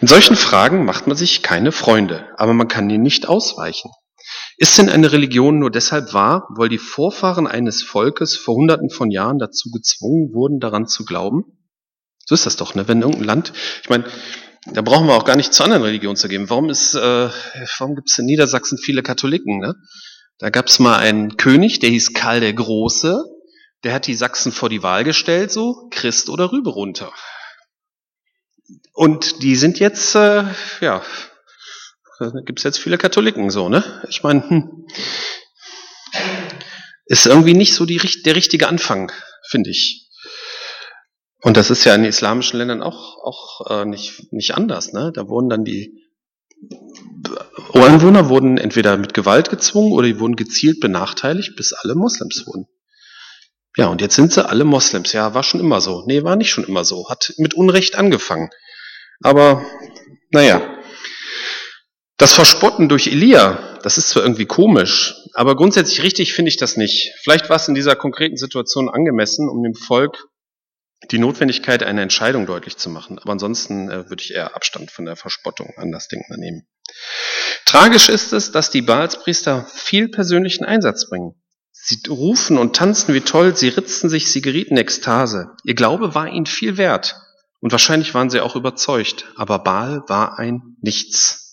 In 0.00 0.08
solchen 0.08 0.36
Fragen 0.36 0.84
macht 0.84 1.06
man 1.06 1.16
sich 1.16 1.42
keine 1.42 1.72
Freunde, 1.72 2.28
aber 2.36 2.54
man 2.54 2.68
kann 2.68 2.90
ihnen 2.90 3.02
nicht 3.02 3.26
ausweichen. 3.26 3.90
Ist 4.56 4.78
denn 4.78 4.88
eine 4.88 5.10
Religion 5.12 5.58
nur 5.58 5.70
deshalb 5.70 6.12
wahr, 6.14 6.48
weil 6.56 6.68
die 6.68 6.78
Vorfahren 6.78 7.46
eines 7.46 7.82
Volkes 7.82 8.36
vor 8.36 8.54
hunderten 8.54 8.90
von 8.90 9.10
Jahren 9.10 9.38
dazu 9.38 9.70
gezwungen 9.70 10.32
wurden, 10.32 10.60
daran 10.60 10.86
zu 10.86 11.04
glauben? 11.04 11.44
So 12.24 12.34
ist 12.34 12.46
das 12.46 12.56
doch, 12.56 12.74
ne? 12.74 12.88
Wenn 12.88 13.02
irgendein 13.02 13.24
Land, 13.24 13.52
ich 13.82 13.90
meine, 13.90 14.04
da 14.66 14.80
brauchen 14.80 15.06
wir 15.06 15.14
auch 15.14 15.26
gar 15.26 15.36
nicht 15.36 15.52
zu 15.52 15.62
anderen 15.62 15.82
Religionen 15.82 16.16
zu 16.16 16.28
gehen. 16.28 16.48
Warum 16.48 16.70
ist, 16.70 16.94
äh, 16.94 17.28
warum 17.78 17.96
gibt 17.96 18.10
es 18.10 18.18
in 18.18 18.24
Niedersachsen 18.26 18.78
viele 18.78 19.02
Katholiken? 19.02 19.58
Ne? 19.58 19.74
Da 20.38 20.50
gab 20.50 20.68
es 20.68 20.78
mal 20.78 20.98
einen 20.98 21.36
König, 21.36 21.80
der 21.80 21.90
hieß 21.90 22.14
Karl 22.14 22.40
der 22.40 22.54
Große. 22.54 23.24
Der 23.82 23.92
hat 23.92 24.06
die 24.06 24.14
Sachsen 24.14 24.52
vor 24.52 24.70
die 24.70 24.82
Wahl 24.82 25.04
gestellt, 25.04 25.52
so 25.52 25.88
Christ 25.90 26.30
oder 26.30 26.50
Rübe 26.50 26.70
runter. 26.70 27.12
Und 28.94 29.42
die 29.42 29.56
sind 29.56 29.78
jetzt, 29.78 30.14
äh, 30.14 30.44
ja, 30.80 31.02
da 32.30 32.40
gibt 32.40 32.60
es 32.60 32.64
jetzt 32.64 32.78
viele 32.78 32.98
Katholiken 32.98 33.50
so, 33.50 33.68
ne? 33.68 34.02
Ich 34.08 34.22
meine, 34.22 34.48
hm, 34.48 34.86
ist 37.06 37.26
irgendwie 37.26 37.54
nicht 37.54 37.74
so 37.74 37.84
die, 37.84 37.98
der 38.24 38.36
richtige 38.36 38.68
Anfang, 38.68 39.12
finde 39.48 39.70
ich. 39.70 40.10
Und 41.42 41.56
das 41.56 41.70
ist 41.70 41.84
ja 41.84 41.94
in 41.94 42.04
islamischen 42.04 42.58
Ländern 42.58 42.82
auch, 42.82 43.18
auch 43.22 43.70
äh, 43.70 43.84
nicht, 43.84 44.32
nicht 44.32 44.54
anders. 44.54 44.92
Ne? 44.92 45.12
Da 45.14 45.28
wurden 45.28 45.50
dann 45.50 45.64
die 45.64 46.00
Ureinwohner 47.74 48.28
wurden 48.28 48.56
entweder 48.56 48.96
mit 48.96 49.12
Gewalt 49.12 49.50
gezwungen 49.50 49.92
oder 49.92 50.06
die 50.06 50.20
wurden 50.20 50.36
gezielt 50.36 50.80
benachteiligt, 50.80 51.56
bis 51.56 51.72
alle 51.72 51.94
Moslems 51.94 52.46
wurden. 52.46 52.66
Ja, 53.76 53.88
und 53.88 54.00
jetzt 54.00 54.14
sind 54.14 54.32
sie 54.32 54.48
alle 54.48 54.64
Moslems. 54.64 55.12
Ja, 55.12 55.34
war 55.34 55.42
schon 55.42 55.60
immer 55.60 55.80
so. 55.80 56.04
Nee, 56.06 56.22
war 56.22 56.36
nicht 56.36 56.50
schon 56.50 56.64
immer 56.64 56.84
so. 56.84 57.08
Hat 57.10 57.34
mit 57.38 57.54
Unrecht 57.54 57.96
angefangen. 57.96 58.50
Aber, 59.20 59.64
naja. 60.30 60.62
Das 62.16 62.32
Verspotten 62.32 62.88
durch 62.88 63.08
Elia, 63.08 63.78
das 63.82 63.98
ist 63.98 64.10
zwar 64.10 64.22
irgendwie 64.22 64.46
komisch, 64.46 65.14
aber 65.34 65.56
grundsätzlich 65.56 66.02
richtig 66.02 66.32
finde 66.32 66.48
ich 66.48 66.56
das 66.56 66.76
nicht. 66.76 67.12
Vielleicht 67.22 67.50
war 67.50 67.56
es 67.56 67.66
in 67.66 67.74
dieser 67.74 67.96
konkreten 67.96 68.36
Situation 68.36 68.88
angemessen, 68.88 69.48
um 69.48 69.62
dem 69.62 69.74
Volk 69.74 70.28
die 71.10 71.18
Notwendigkeit 71.18 71.82
einer 71.82 72.02
Entscheidung 72.02 72.46
deutlich 72.46 72.76
zu 72.76 72.88
machen. 72.88 73.18
Aber 73.18 73.32
ansonsten 73.32 73.90
äh, 73.90 74.08
würde 74.08 74.22
ich 74.22 74.32
eher 74.32 74.54
Abstand 74.54 74.90
von 74.90 75.04
der 75.04 75.16
Verspottung 75.16 75.72
an 75.76 75.92
das 75.92 76.08
Ding 76.08 76.22
nehmen. 76.36 76.66
Tragisch 77.66 78.08
ist 78.08 78.32
es, 78.32 78.52
dass 78.52 78.70
die 78.70 78.82
Baalspriester 78.82 79.66
viel 79.74 80.08
persönlichen 80.08 80.64
Einsatz 80.64 81.08
bringen. 81.08 81.34
Sie 81.72 82.00
rufen 82.08 82.56
und 82.56 82.76
tanzen 82.76 83.12
wie 83.12 83.20
toll, 83.20 83.56
sie 83.56 83.68
ritzten 83.68 84.08
sich, 84.08 84.30
sie 84.30 84.40
gerieten 84.40 84.76
Ekstase. 84.76 85.50
Ihr 85.64 85.74
Glaube 85.74 86.14
war 86.14 86.28
ihnen 86.28 86.46
viel 86.46 86.76
wert. 86.76 87.16
Und 87.60 87.72
wahrscheinlich 87.72 88.14
waren 88.14 88.30
sie 88.30 88.40
auch 88.40 88.56
überzeugt. 88.56 89.26
Aber 89.36 89.58
Baal 89.58 90.02
war 90.06 90.38
ein 90.38 90.76
Nichts. 90.80 91.43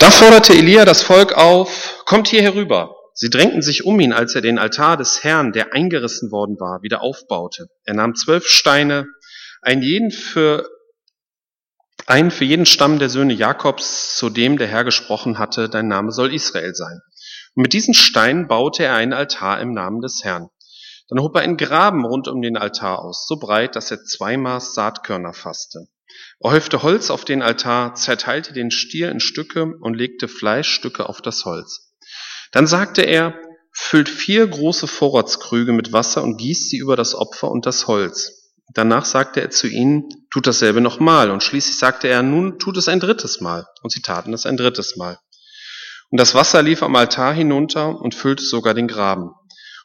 Da 0.00 0.10
forderte 0.10 0.54
Elia 0.54 0.86
das 0.86 1.02
Volk 1.02 1.34
auf, 1.34 2.02
kommt 2.06 2.26
hier 2.26 2.40
herüber. 2.40 2.96
Sie 3.12 3.28
drängten 3.28 3.60
sich 3.60 3.84
um 3.84 4.00
ihn, 4.00 4.14
als 4.14 4.34
er 4.34 4.40
den 4.40 4.58
Altar 4.58 4.96
des 4.96 5.22
Herrn, 5.22 5.52
der 5.52 5.74
eingerissen 5.74 6.32
worden 6.32 6.58
war, 6.58 6.80
wieder 6.80 7.02
aufbaute. 7.02 7.66
Er 7.84 7.92
nahm 7.92 8.14
zwölf 8.14 8.46
Steine, 8.46 9.04
einen 9.60 9.82
jeden 9.82 10.10
für 10.10 10.66
einen 12.06 12.30
für 12.30 12.46
jeden 12.46 12.64
Stamm 12.64 12.98
der 12.98 13.10
Söhne 13.10 13.34
Jakobs, 13.34 14.16
zu 14.16 14.30
dem 14.30 14.56
der 14.56 14.68
Herr 14.68 14.84
gesprochen 14.84 15.38
hatte, 15.38 15.68
dein 15.68 15.88
Name 15.88 16.12
soll 16.12 16.32
Israel 16.32 16.74
sein. 16.74 17.02
Und 17.54 17.64
mit 17.64 17.74
diesen 17.74 17.92
Steinen 17.92 18.48
baute 18.48 18.84
er 18.84 18.94
einen 18.94 19.12
Altar 19.12 19.60
im 19.60 19.74
Namen 19.74 20.00
des 20.00 20.24
Herrn. 20.24 20.48
Dann 21.10 21.20
hob 21.20 21.36
er 21.36 21.42
einen 21.42 21.58
Graben 21.58 22.06
rund 22.06 22.26
um 22.26 22.40
den 22.40 22.56
Altar 22.56 23.04
aus, 23.04 23.26
so 23.28 23.36
breit, 23.36 23.76
dass 23.76 23.90
er 23.90 24.02
zwei 24.02 24.38
Maß 24.38 24.72
Saatkörner 24.72 25.34
fasste. 25.34 25.88
Er 26.40 26.52
häufte 26.52 26.82
Holz 26.82 27.10
auf 27.10 27.24
den 27.24 27.42
Altar, 27.42 27.94
zerteilte 27.94 28.52
den 28.52 28.70
Stier 28.70 29.10
in 29.10 29.20
Stücke 29.20 29.74
und 29.80 29.94
legte 29.94 30.28
Fleischstücke 30.28 31.08
auf 31.08 31.20
das 31.20 31.44
Holz. 31.44 31.94
Dann 32.52 32.66
sagte 32.66 33.02
er, 33.02 33.38
füllt 33.72 34.08
vier 34.08 34.46
große 34.46 34.86
Vorratskrüge 34.86 35.72
mit 35.72 35.92
Wasser 35.92 36.22
und 36.22 36.38
gießt 36.38 36.70
sie 36.70 36.78
über 36.78 36.96
das 36.96 37.14
Opfer 37.14 37.50
und 37.50 37.66
das 37.66 37.86
Holz. 37.86 38.40
Danach 38.72 39.04
sagte 39.04 39.40
er 39.40 39.50
zu 39.50 39.66
ihnen, 39.66 40.08
tut 40.30 40.46
dasselbe 40.46 40.80
nochmal. 40.80 41.30
Und 41.30 41.42
schließlich 41.42 41.76
sagte 41.76 42.08
er, 42.08 42.22
nun 42.22 42.58
tut 42.58 42.76
es 42.76 42.88
ein 42.88 43.00
drittes 43.00 43.40
Mal. 43.40 43.66
Und 43.82 43.90
sie 43.90 44.00
taten 44.00 44.32
es 44.32 44.46
ein 44.46 44.56
drittes 44.56 44.96
Mal. 44.96 45.18
Und 46.10 46.20
das 46.20 46.34
Wasser 46.34 46.62
lief 46.62 46.82
am 46.82 46.96
Altar 46.96 47.32
hinunter 47.32 48.00
und 48.00 48.14
füllte 48.14 48.44
sogar 48.44 48.74
den 48.74 48.88
Graben. 48.88 49.32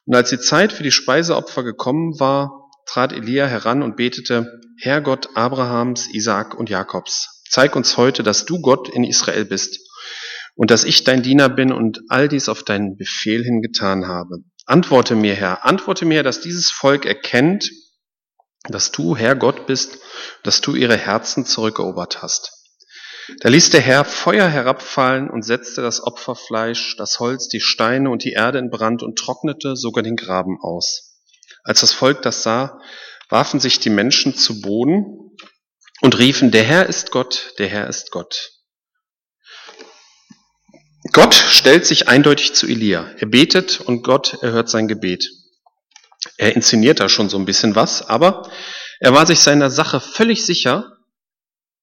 Und 0.06 0.16
als 0.16 0.30
die 0.30 0.40
Zeit 0.40 0.72
für 0.72 0.84
die 0.84 0.92
Speiseopfer 0.92 1.64
gekommen 1.64 2.20
war, 2.20 2.65
trat 2.86 3.14
Elia 3.14 3.48
heran 3.48 3.82
und 3.84 3.96
betete, 3.96 4.62
Herr 4.80 5.02
Gott 5.02 5.30
Abrahams, 5.36 6.08
Isaak 6.14 6.56
und 6.56 6.70
Jakobs, 6.70 7.44
zeig 7.50 7.76
uns 7.76 7.98
heute, 7.98 8.24
dass 8.24 8.46
du 8.46 8.62
Gott 8.62 8.90
in 8.90 9.04
Israel 9.04 9.46
bist 9.46 9.80
und 10.56 10.72
dass 10.72 10.84
ich 10.84 11.04
dein 11.04 11.24
Diener 11.24 11.50
bin 11.50 11.72
und 11.72 12.02
all 12.10 12.28
dies 12.28 12.50
auf 12.50 12.64
deinen 12.64 12.98
Befehl 12.98 13.44
hin 13.44 13.62
getan 13.62 14.08
habe. 14.08 14.38
Antworte 14.66 15.16
mir, 15.16 15.36
Herr, 15.36 15.66
antworte 15.66 16.06
mir, 16.06 16.24
dass 16.24 16.42
dieses 16.42 16.72
Volk 16.72 17.06
erkennt, 17.06 17.70
dass 18.64 18.92
du 18.92 19.16
Herr 19.16 19.36
Gott 19.36 19.68
bist, 19.68 20.00
dass 20.44 20.62
du 20.62 20.76
ihre 20.76 20.98
Herzen 20.98 21.46
zurückerobert 21.46 22.22
hast. 22.22 22.52
Da 23.40 23.50
ließ 23.50 23.72
der 23.72 23.82
Herr 23.82 24.06
Feuer 24.06 24.48
herabfallen 24.48 25.30
und 25.30 25.44
setzte 25.44 25.82
das 25.82 26.02
Opferfleisch, 26.04 26.96
das 26.98 27.20
Holz, 27.20 27.48
die 27.48 27.60
Steine 27.60 28.10
und 28.12 28.24
die 28.24 28.34
Erde 28.34 28.60
in 28.60 28.70
Brand 28.70 29.02
und 29.02 29.18
trocknete 29.18 29.76
sogar 29.76 30.04
den 30.04 30.16
Graben 30.16 30.60
aus. 30.62 31.05
Als 31.66 31.82
das 31.82 31.92
Volk 31.92 32.22
das 32.22 32.44
sah, 32.44 32.80
warfen 33.30 33.60
sich 33.60 33.80
die 33.80 33.90
Menschen 33.90 34.36
zu 34.36 34.62
Boden 34.62 35.36
und 36.02 36.18
riefen, 36.18 36.52
der 36.52 36.64
Herr 36.64 36.86
ist 36.86 37.10
Gott, 37.12 37.54
der 37.58 37.68
Herr 37.68 37.88
ist 37.88 38.12
Gott. 38.12 38.52
Gott 41.12 41.34
stellt 41.34 41.86
sich 41.86 42.08
eindeutig 42.08 42.54
zu 42.54 42.68
Elia. 42.68 43.10
Er 43.18 43.28
betet 43.28 43.82
und 43.82 44.04
Gott 44.04 44.38
erhört 44.42 44.70
sein 44.70 44.88
Gebet. 44.88 45.28
Er 46.38 46.56
inszeniert 46.56 47.00
da 47.00 47.10
schon 47.10 47.30
so 47.30 47.38
ein 47.38 47.46
bisschen 47.46 47.76
was, 47.76 48.08
aber 48.08 48.50
er 49.00 49.14
war 49.14 49.26
sich 49.26 49.40
seiner 49.40 49.72
Sache 49.72 50.00
völlig 50.00 50.46
sicher 50.46 50.98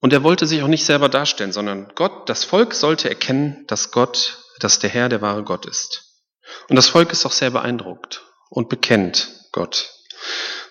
und 0.01 0.13
er 0.13 0.23
wollte 0.23 0.47
sich 0.47 0.63
auch 0.63 0.69
nicht 0.69 0.85
selber 0.85 1.09
darstellen, 1.09 1.53
sondern 1.53 1.93
Gott, 1.97 2.29
das 2.29 2.45
Volk 2.45 2.75
sollte 2.75 3.09
erkennen, 3.09 3.65
dass 3.67 3.91
Gott, 3.91 4.45
dass 4.61 4.79
der 4.79 4.91
Herr 4.91 5.09
der 5.09 5.23
wahre 5.23 5.43
Gott 5.43 5.67
ist. 5.67 6.23
Und 6.69 6.77
das 6.77 6.89
Volk 6.89 7.11
ist 7.11 7.27
auch 7.27 7.33
sehr 7.33 7.51
beeindruckt 7.51 8.25
und 8.49 8.69
bekennt 8.69 9.42
Gott. 9.53 9.91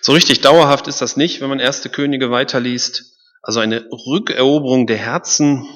So 0.00 0.12
richtig 0.12 0.40
dauerhaft 0.40 0.88
ist 0.88 1.00
das 1.00 1.16
nicht, 1.16 1.40
wenn 1.40 1.48
man 1.48 1.60
erste 1.60 1.88
Könige 1.88 2.30
weiterliest. 2.30 3.04
Also 3.42 3.60
eine 3.60 3.86
Rückeroberung 3.90 4.86
der 4.86 4.96
Herzen 4.96 5.66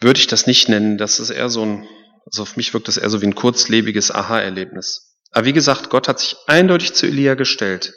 würde 0.00 0.18
ich 0.20 0.26
das 0.26 0.46
nicht 0.46 0.68
nennen. 0.68 0.98
Das 0.98 1.20
ist 1.20 1.30
eher 1.30 1.50
so 1.50 1.62
ein, 1.62 1.88
also 2.26 2.42
auf 2.42 2.56
mich 2.56 2.72
wirkt 2.74 2.88
das 2.88 2.96
eher 2.96 3.10
so 3.10 3.20
wie 3.20 3.26
ein 3.26 3.34
kurzlebiges 3.34 4.10
Aha-Erlebnis. 4.10 5.14
Aber 5.30 5.44
wie 5.44 5.52
gesagt, 5.52 5.90
Gott 5.90 6.08
hat 6.08 6.20
sich 6.20 6.36
eindeutig 6.46 6.94
zu 6.94 7.06
Elia 7.06 7.34
gestellt. 7.34 7.92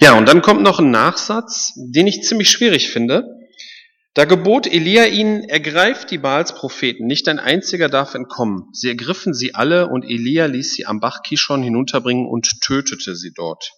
Ja, 0.00 0.16
und 0.18 0.26
dann 0.26 0.42
kommt 0.42 0.62
noch 0.62 0.78
ein 0.78 0.90
Nachsatz, 0.90 1.72
den 1.76 2.06
ich 2.06 2.22
ziemlich 2.22 2.50
schwierig 2.50 2.90
finde. 2.90 3.35
Da 4.16 4.24
gebot 4.24 4.66
Elia 4.66 5.04
ihnen, 5.04 5.44
ergreift 5.44 6.10
die 6.10 6.16
Baalspropheten, 6.16 7.06
nicht 7.06 7.28
ein 7.28 7.38
einziger 7.38 7.90
darf 7.90 8.14
entkommen. 8.14 8.70
Sie 8.72 8.88
ergriffen 8.88 9.34
sie 9.34 9.54
alle 9.54 9.90
und 9.90 10.04
Elia 10.04 10.46
ließ 10.46 10.72
sie 10.72 10.86
am 10.86 11.00
Bach 11.00 11.20
Kishon 11.22 11.62
hinunterbringen 11.62 12.26
und 12.26 12.62
tötete 12.62 13.14
sie 13.14 13.34
dort. 13.34 13.72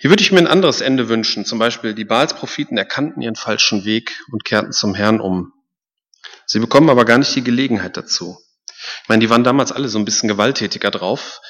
Hier 0.00 0.10
würde 0.10 0.20
ich 0.24 0.32
mir 0.32 0.40
ein 0.40 0.48
anderes 0.48 0.80
Ende 0.80 1.08
wünschen. 1.08 1.44
Zum 1.44 1.60
Beispiel, 1.60 1.94
die 1.94 2.04
Baalspropheten 2.04 2.76
erkannten 2.76 3.22
ihren 3.22 3.36
falschen 3.36 3.84
Weg 3.84 4.20
und 4.32 4.44
kehrten 4.44 4.72
zum 4.72 4.96
Herrn 4.96 5.20
um. 5.20 5.52
Sie 6.46 6.58
bekommen 6.58 6.90
aber 6.90 7.04
gar 7.04 7.18
nicht 7.18 7.36
die 7.36 7.44
Gelegenheit 7.44 7.96
dazu. 7.96 8.36
Ich 9.04 9.08
meine, 9.08 9.20
die 9.20 9.30
waren 9.30 9.44
damals 9.44 9.70
alle 9.70 9.88
so 9.88 10.00
ein 10.00 10.04
bisschen 10.04 10.28
gewalttätiger 10.28 10.90
drauf 10.90 11.40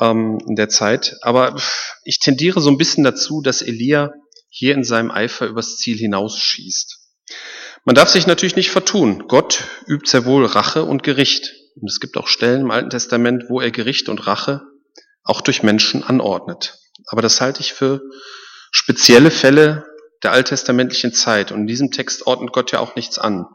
ähm, 0.00 0.38
in 0.46 0.54
der 0.54 0.68
Zeit. 0.68 1.16
Aber 1.22 1.60
ich 2.04 2.20
tendiere 2.20 2.60
so 2.60 2.70
ein 2.70 2.78
bisschen 2.78 3.02
dazu, 3.02 3.42
dass 3.42 3.60
Elia 3.60 4.12
hier 4.50 4.74
in 4.74 4.84
seinem 4.84 5.10
Eifer 5.10 5.48
übers 5.48 5.78
Ziel 5.78 5.98
hinausschießt. 5.98 6.97
Man 7.84 7.94
darf 7.94 8.08
sich 8.08 8.26
natürlich 8.26 8.56
nicht 8.56 8.70
vertun. 8.70 9.24
Gott 9.28 9.64
übt 9.86 10.08
sehr 10.08 10.24
wohl 10.24 10.44
Rache 10.44 10.84
und 10.84 11.02
Gericht. 11.02 11.54
Und 11.80 11.88
es 11.88 12.00
gibt 12.00 12.16
auch 12.16 12.28
Stellen 12.28 12.62
im 12.62 12.70
Alten 12.70 12.90
Testament, 12.90 13.44
wo 13.48 13.60
er 13.60 13.70
Gericht 13.70 14.08
und 14.08 14.26
Rache 14.26 14.62
auch 15.22 15.40
durch 15.40 15.62
Menschen 15.62 16.02
anordnet. 16.02 16.78
Aber 17.06 17.22
das 17.22 17.40
halte 17.40 17.60
ich 17.60 17.72
für 17.72 18.02
spezielle 18.72 19.30
Fälle 19.30 19.86
der 20.22 20.32
alttestamentlichen 20.32 21.12
Zeit. 21.12 21.52
Und 21.52 21.60
in 21.60 21.66
diesem 21.66 21.90
Text 21.90 22.26
ordnet 22.26 22.52
Gott 22.52 22.72
ja 22.72 22.80
auch 22.80 22.96
nichts 22.96 23.18
an. 23.18 23.46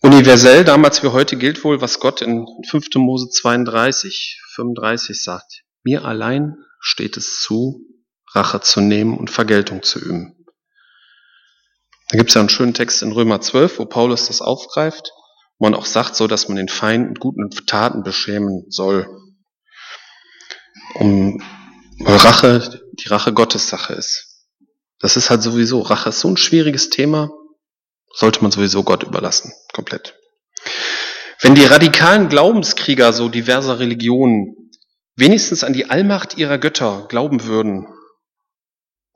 Universell, 0.00 0.64
damals 0.64 1.02
wie 1.02 1.08
heute, 1.08 1.36
gilt 1.36 1.64
wohl, 1.64 1.80
was 1.80 1.98
Gott 1.98 2.22
in 2.22 2.46
5. 2.68 2.86
Mose 2.96 3.28
32, 3.30 4.40
35 4.54 5.20
sagt. 5.20 5.64
Mir 5.82 6.04
allein 6.04 6.56
steht 6.80 7.16
es 7.16 7.42
zu, 7.42 7.84
Rache 8.32 8.60
zu 8.60 8.80
nehmen 8.80 9.18
und 9.18 9.30
Vergeltung 9.30 9.82
zu 9.82 9.98
üben. 9.98 10.37
Da 12.08 12.16
gibt 12.16 12.30
es 12.30 12.34
ja 12.34 12.40
einen 12.40 12.48
schönen 12.48 12.74
Text 12.74 13.02
in 13.02 13.12
Römer 13.12 13.40
12, 13.40 13.78
wo 13.78 13.84
Paulus 13.84 14.28
das 14.28 14.40
aufgreift, 14.40 15.12
wo 15.58 15.66
man 15.66 15.74
auch 15.74 15.84
sagt, 15.84 16.16
so 16.16 16.26
dass 16.26 16.48
man 16.48 16.56
den 16.56 16.68
Feind 16.68 17.10
mit 17.10 17.20
guten 17.20 17.50
Taten 17.66 18.02
beschämen 18.02 18.64
soll. 18.68 19.06
Um 20.94 21.42
weil 22.00 22.16
Rache 22.16 22.80
die 22.92 23.08
Rache 23.08 23.32
Gottes 23.32 23.68
Sache 23.68 23.92
ist. 23.92 24.44
Das 25.00 25.16
ist 25.16 25.30
halt 25.30 25.42
sowieso, 25.42 25.80
Rache 25.80 26.10
ist 26.10 26.20
so 26.20 26.28
ein 26.28 26.36
schwieriges 26.36 26.90
Thema, 26.90 27.30
sollte 28.14 28.40
man 28.42 28.50
sowieso 28.50 28.84
Gott 28.84 29.02
überlassen, 29.02 29.52
komplett. 29.72 30.14
Wenn 31.40 31.54
die 31.54 31.64
radikalen 31.64 32.28
Glaubenskrieger 32.28 33.12
so 33.12 33.28
diverser 33.28 33.78
Religionen 33.78 34.70
wenigstens 35.16 35.64
an 35.64 35.72
die 35.72 35.90
Allmacht 35.90 36.36
ihrer 36.36 36.58
Götter 36.58 37.06
glauben 37.08 37.44
würden 37.44 37.86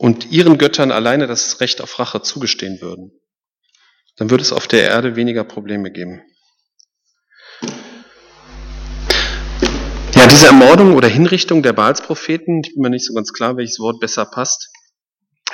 und 0.02 0.32
ihren 0.32 0.58
Göttern 0.58 0.90
alleine 0.90 1.28
das 1.28 1.60
Recht 1.60 1.80
auf 1.80 2.00
Rache 2.00 2.22
zugestehen 2.22 2.80
würden, 2.80 3.12
dann 4.16 4.30
würde 4.30 4.42
es 4.42 4.50
auf 4.52 4.66
der 4.66 4.82
Erde 4.82 5.14
weniger 5.14 5.44
Probleme 5.44 5.92
geben. 5.92 6.22
Ja, 10.16 10.26
diese 10.26 10.46
Ermordung 10.46 10.96
oder 10.96 11.06
Hinrichtung 11.06 11.62
der 11.62 11.72
Baalspropheten, 11.72 12.62
ich 12.64 12.74
bin 12.74 12.82
mir 12.82 12.90
nicht 12.90 13.06
so 13.06 13.14
ganz 13.14 13.32
klar, 13.32 13.56
welches 13.56 13.78
Wort 13.78 14.00
besser 14.00 14.24
passt, 14.24 14.70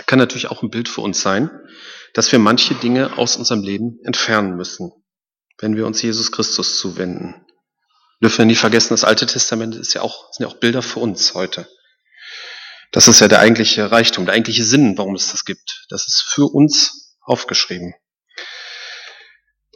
kann 0.07 0.19
natürlich 0.19 0.51
auch 0.51 0.63
ein 0.63 0.71
Bild 0.71 0.89
für 0.89 1.03
uns 1.03 1.21
sein, 1.21 1.51
dass 2.15 2.33
wir 2.33 2.39
manche 2.39 2.75
Dinge 2.75 3.19
aus 3.19 3.37
unserem 3.37 3.63
Leben 3.63 3.99
entfernen 4.03 4.57
müssen, 4.57 4.93
wenn 5.59 5.77
wir 5.77 5.87
uns 5.87 6.01
Jesus 6.01 6.33
Christus 6.33 6.79
zuwenden. 6.79 7.35
Wir 8.19 8.31
dürfen 8.31 8.47
nie 8.47 8.55
vergessen, 8.55 8.95
das 8.95 9.05
Alte 9.05 9.27
Testament 9.27 9.75
ist 9.75 9.93
ja 9.93 10.01
auch, 10.01 10.33
sind 10.33 10.47
ja 10.47 10.51
auch 10.51 10.59
Bilder 10.59 10.81
für 10.81 11.01
uns 11.01 11.35
heute. 11.35 11.69
Das 12.93 13.09
ist 13.09 13.21
ja 13.21 13.29
der 13.29 13.41
eigentliche 13.41 13.91
Reichtum, 13.91 14.25
der 14.25 14.35
eigentliche 14.35 14.65
Sinn, 14.65 14.97
warum 14.97 15.15
es 15.15 15.31
das 15.31 15.45
gibt. 15.45 15.87
Das 15.91 16.07
ist 16.07 16.23
für 16.23 16.47
uns 16.47 17.17
aufgeschrieben. 17.21 17.95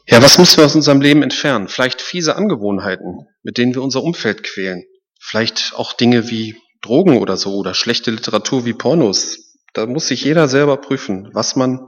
Ja, 0.07 0.23
was 0.23 0.39
müssen 0.39 0.57
wir 0.57 0.65
aus 0.65 0.75
unserem 0.75 1.01
Leben 1.01 1.23
entfernen? 1.23 1.69
Vielleicht 1.69 2.03
fiese 2.03 2.37
Angewohnheiten, 2.37 3.29
mit 3.43 3.59
denen 3.59 3.75
wir 3.75 3.83
unser 3.83 4.03
Umfeld 4.03 4.43
quälen. 4.43 4.85
Vielleicht 5.21 5.75
auch 5.77 5.93
Dinge 5.93 6.29
wie 6.29 6.57
Drogen 6.81 7.19
oder 7.19 7.37
so 7.37 7.55
oder 7.55 7.75
schlechte 7.75 8.11
Literatur 8.11 8.65
wie 8.65 8.73
Pornos. 8.73 9.57
Da 9.75 9.87
muss 9.87 10.09
sich 10.09 10.25
jeder 10.25 10.49
selber 10.49 10.77
prüfen, 10.79 11.31
was 11.33 11.55
man 11.55 11.81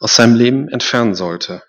aus 0.00 0.16
seinem 0.16 0.36
Leben 0.36 0.68
entfernen 0.68 1.14
sollte. 1.14 1.62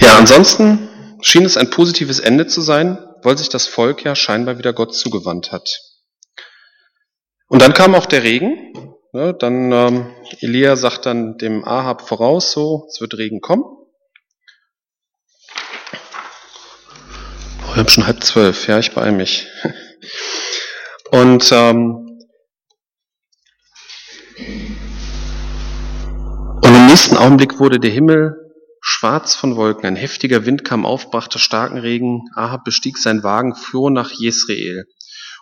Ja, 0.00 0.18
ansonsten 0.18 0.88
schien 1.22 1.44
es 1.44 1.56
ein 1.56 1.70
positives 1.70 2.20
Ende 2.20 2.46
zu 2.46 2.60
sein, 2.60 2.98
weil 3.26 3.36
sich 3.36 3.48
das 3.48 3.66
Volk 3.66 4.04
ja 4.04 4.14
scheinbar 4.14 4.56
wieder 4.56 4.72
Gott 4.72 4.94
zugewandt 4.94 5.50
hat. 5.50 5.80
Und 7.48 7.60
dann 7.60 7.74
kam 7.74 7.96
auch 7.96 8.06
der 8.06 8.22
Regen. 8.22 8.72
Ne, 9.12 9.34
dann 9.34 9.72
ähm, 9.72 10.14
Elia 10.42 10.76
sagt 10.76 11.06
dann 11.06 11.36
dem 11.36 11.64
Ahab 11.64 12.06
voraus, 12.06 12.52
so, 12.52 12.86
es 12.88 13.00
wird 13.00 13.18
Regen 13.18 13.40
kommen. 13.40 13.64
Oh, 17.64 17.74
wir 17.74 17.76
haben 17.78 17.88
schon 17.88 18.06
halb 18.06 18.22
zwölf, 18.22 18.68
ja, 18.68 18.78
ich 18.78 18.94
beeile 18.94 19.10
mich. 19.10 19.48
Und 21.10 21.50
ähm, 21.50 22.20
und 26.62 26.74
im 26.74 26.86
nächsten 26.86 27.16
Augenblick 27.16 27.58
wurde 27.58 27.80
der 27.80 27.90
Himmel 27.90 28.45
schwarz 29.06 29.36
von 29.36 29.54
Wolken. 29.54 29.86
Ein 29.86 29.94
heftiger 29.94 30.46
Wind 30.46 30.64
kam 30.64 30.84
auf, 30.84 31.12
brachte 31.12 31.38
starken 31.38 31.78
Regen. 31.78 32.22
Ahab 32.34 32.64
bestieg 32.64 32.98
seinen 32.98 33.22
Wagen, 33.22 33.54
fuhr 33.54 33.92
nach 33.92 34.10
Jesreel. 34.10 34.84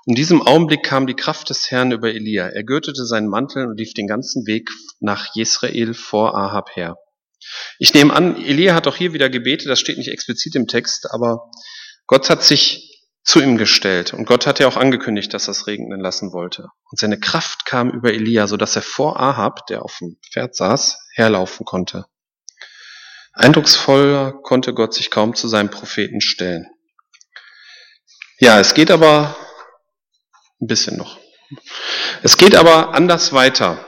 In 0.05 0.15
diesem 0.15 0.43
Augenblick 0.43 0.83
kam 0.83 1.07
die 1.07 1.15
Kraft 1.15 1.49
des 1.49 1.71
Herrn 1.71 1.91
über 1.91 2.13
Elia. 2.13 2.47
Er 2.47 2.63
gürtete 2.63 3.07
seinen 3.07 3.27
Mantel 3.27 3.67
und 3.67 3.79
lief 3.79 3.95
den 3.95 4.07
ganzen 4.07 4.47
Weg 4.47 4.69
nach 5.01 5.35
Jesrael 5.35 5.95
vor 5.95 6.37
Ahab 6.37 6.77
her. 6.77 6.97
Ich 7.79 7.95
nehme 7.95 8.13
an, 8.13 8.37
Elia 8.37 8.75
hat 8.75 8.87
auch 8.87 8.97
hier 8.97 9.15
wieder 9.15 9.31
gebetet, 9.31 9.71
das 9.71 9.81
steht 9.81 9.97
nicht 9.97 10.11
explizit 10.11 10.55
im 10.57 10.67
Text, 10.67 11.11
aber 11.11 11.51
Gott 12.07 12.29
hat 12.29 12.43
sich 12.43 13.03
zu 13.25 13.41
ihm 13.41 13.57
gestellt 13.57 14.13
und 14.13 14.27
Gott 14.27 14.47
hat 14.47 14.59
ja 14.59 14.69
auch 14.69 14.77
angekündigt, 14.77 15.33
dass 15.33 15.49
er 15.49 15.53
es 15.53 15.67
regnen 15.67 16.01
lassen 16.01 16.35
wollte. 16.35 16.69
Und 16.91 16.99
seine 16.99 17.19
Kraft 17.19 17.65
kam 17.65 17.89
über 17.89 18.13
Elia, 18.13 18.47
so 18.47 18.59
dass 18.59 18.77
er 18.77 18.83
vor 18.83 19.19
Ahab, 19.19 19.67
der 19.69 19.83
auf 19.83 19.97
dem 20.01 20.19
Pferd 20.31 20.55
saß, 20.55 20.99
herlaufen 21.15 21.65
konnte. 21.65 22.05
Eindrucksvoller 23.35 24.33
konnte 24.43 24.75
Gott 24.75 24.95
sich 24.95 25.11
kaum 25.11 25.35
zu 25.35 25.49
seinem 25.49 25.71
Propheten 25.71 26.21
stellen. 26.21 26.67
Ja, 28.39 28.61
es 28.61 28.75
geht 28.75 28.91
aber 28.91 29.37
ein 30.61 30.67
bisschen 30.67 30.97
noch. 30.97 31.19
Es 32.23 32.37
geht 32.37 32.55
aber 32.55 32.95
anders 32.95 33.33
weiter. 33.33 33.85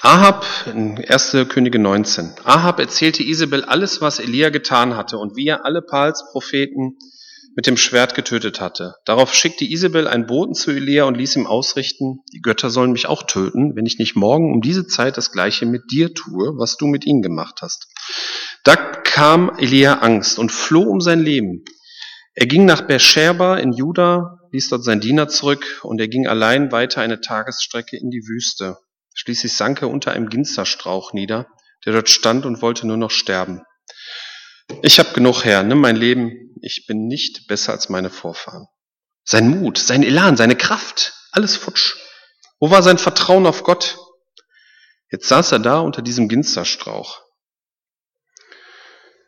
Ahab, 0.00 0.46
in 0.66 1.04
1. 1.04 1.48
Könige 1.48 1.78
19. 1.78 2.34
Ahab 2.44 2.78
erzählte 2.78 3.24
Isabel 3.24 3.64
alles, 3.64 4.00
was 4.00 4.20
Elia 4.20 4.50
getan 4.50 4.96
hatte 4.96 5.18
und 5.18 5.36
wie 5.36 5.48
er 5.48 5.64
alle 5.64 5.82
Pals 5.82 6.24
Propheten 6.30 6.96
mit 7.56 7.66
dem 7.66 7.78
Schwert 7.78 8.14
getötet 8.14 8.60
hatte. 8.60 8.96
Darauf 9.06 9.34
schickte 9.34 9.64
Isabel 9.64 10.06
einen 10.06 10.26
Boten 10.26 10.54
zu 10.54 10.70
Elia 10.70 11.04
und 11.04 11.16
ließ 11.16 11.36
ihm 11.36 11.46
ausrichten, 11.46 12.20
die 12.34 12.42
Götter 12.42 12.68
sollen 12.68 12.92
mich 12.92 13.06
auch 13.06 13.22
töten, 13.22 13.74
wenn 13.74 13.86
ich 13.86 13.98
nicht 13.98 14.14
morgen 14.14 14.52
um 14.52 14.60
diese 14.60 14.86
Zeit 14.86 15.16
das 15.16 15.32
gleiche 15.32 15.64
mit 15.64 15.90
dir 15.90 16.12
tue, 16.12 16.58
was 16.58 16.76
du 16.76 16.86
mit 16.86 17.06
ihnen 17.06 17.22
gemacht 17.22 17.60
hast. 17.62 17.88
Da 18.62 18.76
kam 18.76 19.50
Elia 19.56 20.00
Angst 20.00 20.38
und 20.38 20.52
floh 20.52 20.82
um 20.82 21.00
sein 21.00 21.20
Leben. 21.20 21.64
Er 22.34 22.46
ging 22.46 22.66
nach 22.66 22.82
Beersheba 22.82 23.56
in 23.56 23.72
Juda, 23.72 24.38
ließ 24.52 24.68
dort 24.68 24.84
sein 24.84 25.00
Diener 25.00 25.28
zurück 25.28 25.80
und 25.82 25.98
er 25.98 26.08
ging 26.08 26.26
allein 26.26 26.72
weiter 26.72 27.00
eine 27.00 27.22
Tagesstrecke 27.22 27.96
in 27.96 28.10
die 28.10 28.26
Wüste. 28.28 28.76
Schließlich 29.14 29.54
sank 29.54 29.80
er 29.80 29.88
unter 29.88 30.12
einem 30.12 30.28
Ginsterstrauch 30.28 31.14
nieder, 31.14 31.46
der 31.86 31.94
dort 31.94 32.10
stand 32.10 32.44
und 32.44 32.60
wollte 32.60 32.86
nur 32.86 32.98
noch 32.98 33.10
sterben. 33.10 33.62
Ich 34.82 34.98
habe 34.98 35.14
genug 35.14 35.46
her, 35.46 35.62
nimm 35.62 35.78
mein 35.78 35.96
Leben, 35.96 36.45
ich 36.62 36.86
bin 36.86 37.06
nicht 37.06 37.46
besser 37.48 37.72
als 37.72 37.88
meine 37.88 38.10
Vorfahren. 38.10 38.66
Sein 39.24 39.48
Mut, 39.48 39.78
sein 39.78 40.02
Elan, 40.02 40.36
seine 40.36 40.56
Kraft, 40.56 41.14
alles 41.32 41.56
futsch. 41.56 41.96
Wo 42.60 42.70
war 42.70 42.82
sein 42.82 42.98
Vertrauen 42.98 43.46
auf 43.46 43.64
Gott? 43.64 43.98
Jetzt 45.10 45.28
saß 45.28 45.52
er 45.52 45.58
da 45.58 45.80
unter 45.80 46.02
diesem 46.02 46.28
Ginsterstrauch. 46.28 47.20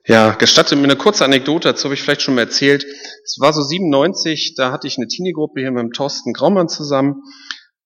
Ja, 0.06 0.30
gestattet 0.30 0.78
mir 0.78 0.84
eine 0.84 0.96
kurze 0.96 1.24
Anekdote, 1.24 1.68
dazu 1.68 1.84
habe 1.84 1.94
ich 1.94 2.02
vielleicht 2.02 2.22
schon 2.22 2.34
mal 2.34 2.42
erzählt. 2.42 2.86
Es 3.24 3.36
war 3.40 3.52
so 3.52 3.62
97, 3.62 4.54
da 4.56 4.72
hatte 4.72 4.86
ich 4.86 4.96
eine 4.96 5.06
Teenie-Gruppe 5.06 5.60
hier 5.60 5.70
mit 5.70 5.82
dem 5.82 5.92
Thorsten 5.92 6.32
Graumann 6.32 6.70
zusammen 6.70 7.22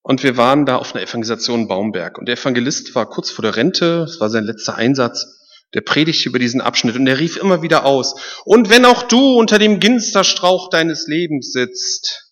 und 0.02 0.22
wir 0.22 0.36
waren 0.36 0.64
da 0.64 0.76
auf 0.76 0.94
einer 0.94 1.02
Evangelisation 1.02 1.66
Baumberg. 1.66 2.18
Und 2.18 2.26
der 2.26 2.36
Evangelist 2.36 2.94
war 2.94 3.08
kurz 3.08 3.30
vor 3.30 3.42
der 3.42 3.56
Rente, 3.56 4.06
es 4.08 4.20
war 4.20 4.30
sein 4.30 4.44
letzter 4.44 4.76
Einsatz, 4.76 5.41
der 5.74 5.80
predigte 5.80 6.28
über 6.28 6.38
diesen 6.38 6.60
Abschnitt 6.60 6.96
und 6.96 7.04
der 7.04 7.18
rief 7.18 7.36
immer 7.36 7.62
wieder 7.62 7.84
aus, 7.84 8.14
und 8.44 8.70
wenn 8.70 8.84
auch 8.84 9.02
du 9.02 9.38
unter 9.38 9.58
dem 9.58 9.80
Ginsterstrauch 9.80 10.70
deines 10.70 11.06
Lebens 11.06 11.52
sitzt. 11.52 12.28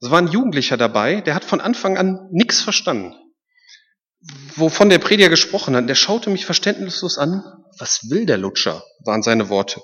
Es 0.00 0.10
war 0.10 0.18
ein 0.18 0.28
Jugendlicher 0.28 0.76
dabei, 0.76 1.20
der 1.20 1.34
hat 1.34 1.44
von 1.44 1.60
Anfang 1.60 1.96
an 1.96 2.28
nichts 2.32 2.60
verstanden 2.60 3.14
wovon 4.56 4.88
der 4.88 4.98
Prediger 4.98 5.28
gesprochen 5.28 5.74
hat, 5.76 5.88
der 5.88 5.94
schaute 5.94 6.30
mich 6.30 6.46
verständnislos 6.46 7.18
an. 7.18 7.42
Was 7.78 8.10
will 8.10 8.26
der 8.26 8.38
Lutscher? 8.38 8.82
waren 9.04 9.22
seine 9.22 9.48
Worte. 9.48 9.80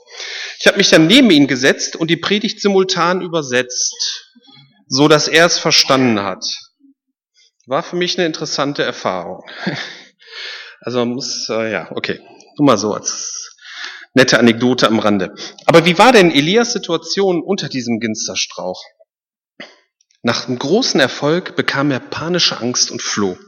Ich 0.61 0.67
habe 0.67 0.79
mich 0.79 0.91
dann 0.91 1.07
neben 1.07 1.31
ihn 1.31 1.49
gesetzt 1.49 1.97
und 1.97 2.09
die 2.09 2.17
Predigt 2.17 2.61
simultan 2.61 3.21
übersetzt, 3.21 4.31
so 4.87 5.09
dass 5.09 5.27
er 5.27 5.47
es 5.47 5.59
verstanden 5.59 6.23
hat. 6.23 6.45
War 7.67 7.83
für 7.83 7.97
mich 7.97 8.17
eine 8.17 8.27
interessante 8.27 8.83
Erfahrung. 8.83 9.45
Also 10.81 11.01
man 11.01 11.09
muss, 11.09 11.49
äh, 11.49 11.73
ja, 11.73 11.91
okay, 11.91 12.21
nur 12.59 12.67
mal 12.67 12.79
so 12.79 12.95
als 12.95 13.57
nette 14.15 14.39
Anekdote 14.39 14.87
am 14.87 14.99
Rande. 14.99 15.35
Aber 15.67 15.85
wie 15.87 15.99
war 15.99 16.13
denn 16.13 16.31
Elias 16.31 16.73
Situation 16.73 17.43
unter 17.43 17.69
diesem 17.69 18.01
Ginsterstrauch? 18.01 18.83
Nach 20.23 20.49
einem 20.49 20.59
großen 20.59 21.01
Erfolg 21.01 21.57
bekam 21.57 21.91
er 21.91 22.01
panische 22.01 22.59
Angst 22.61 22.91
und 22.91 23.01
floh. 23.01 23.39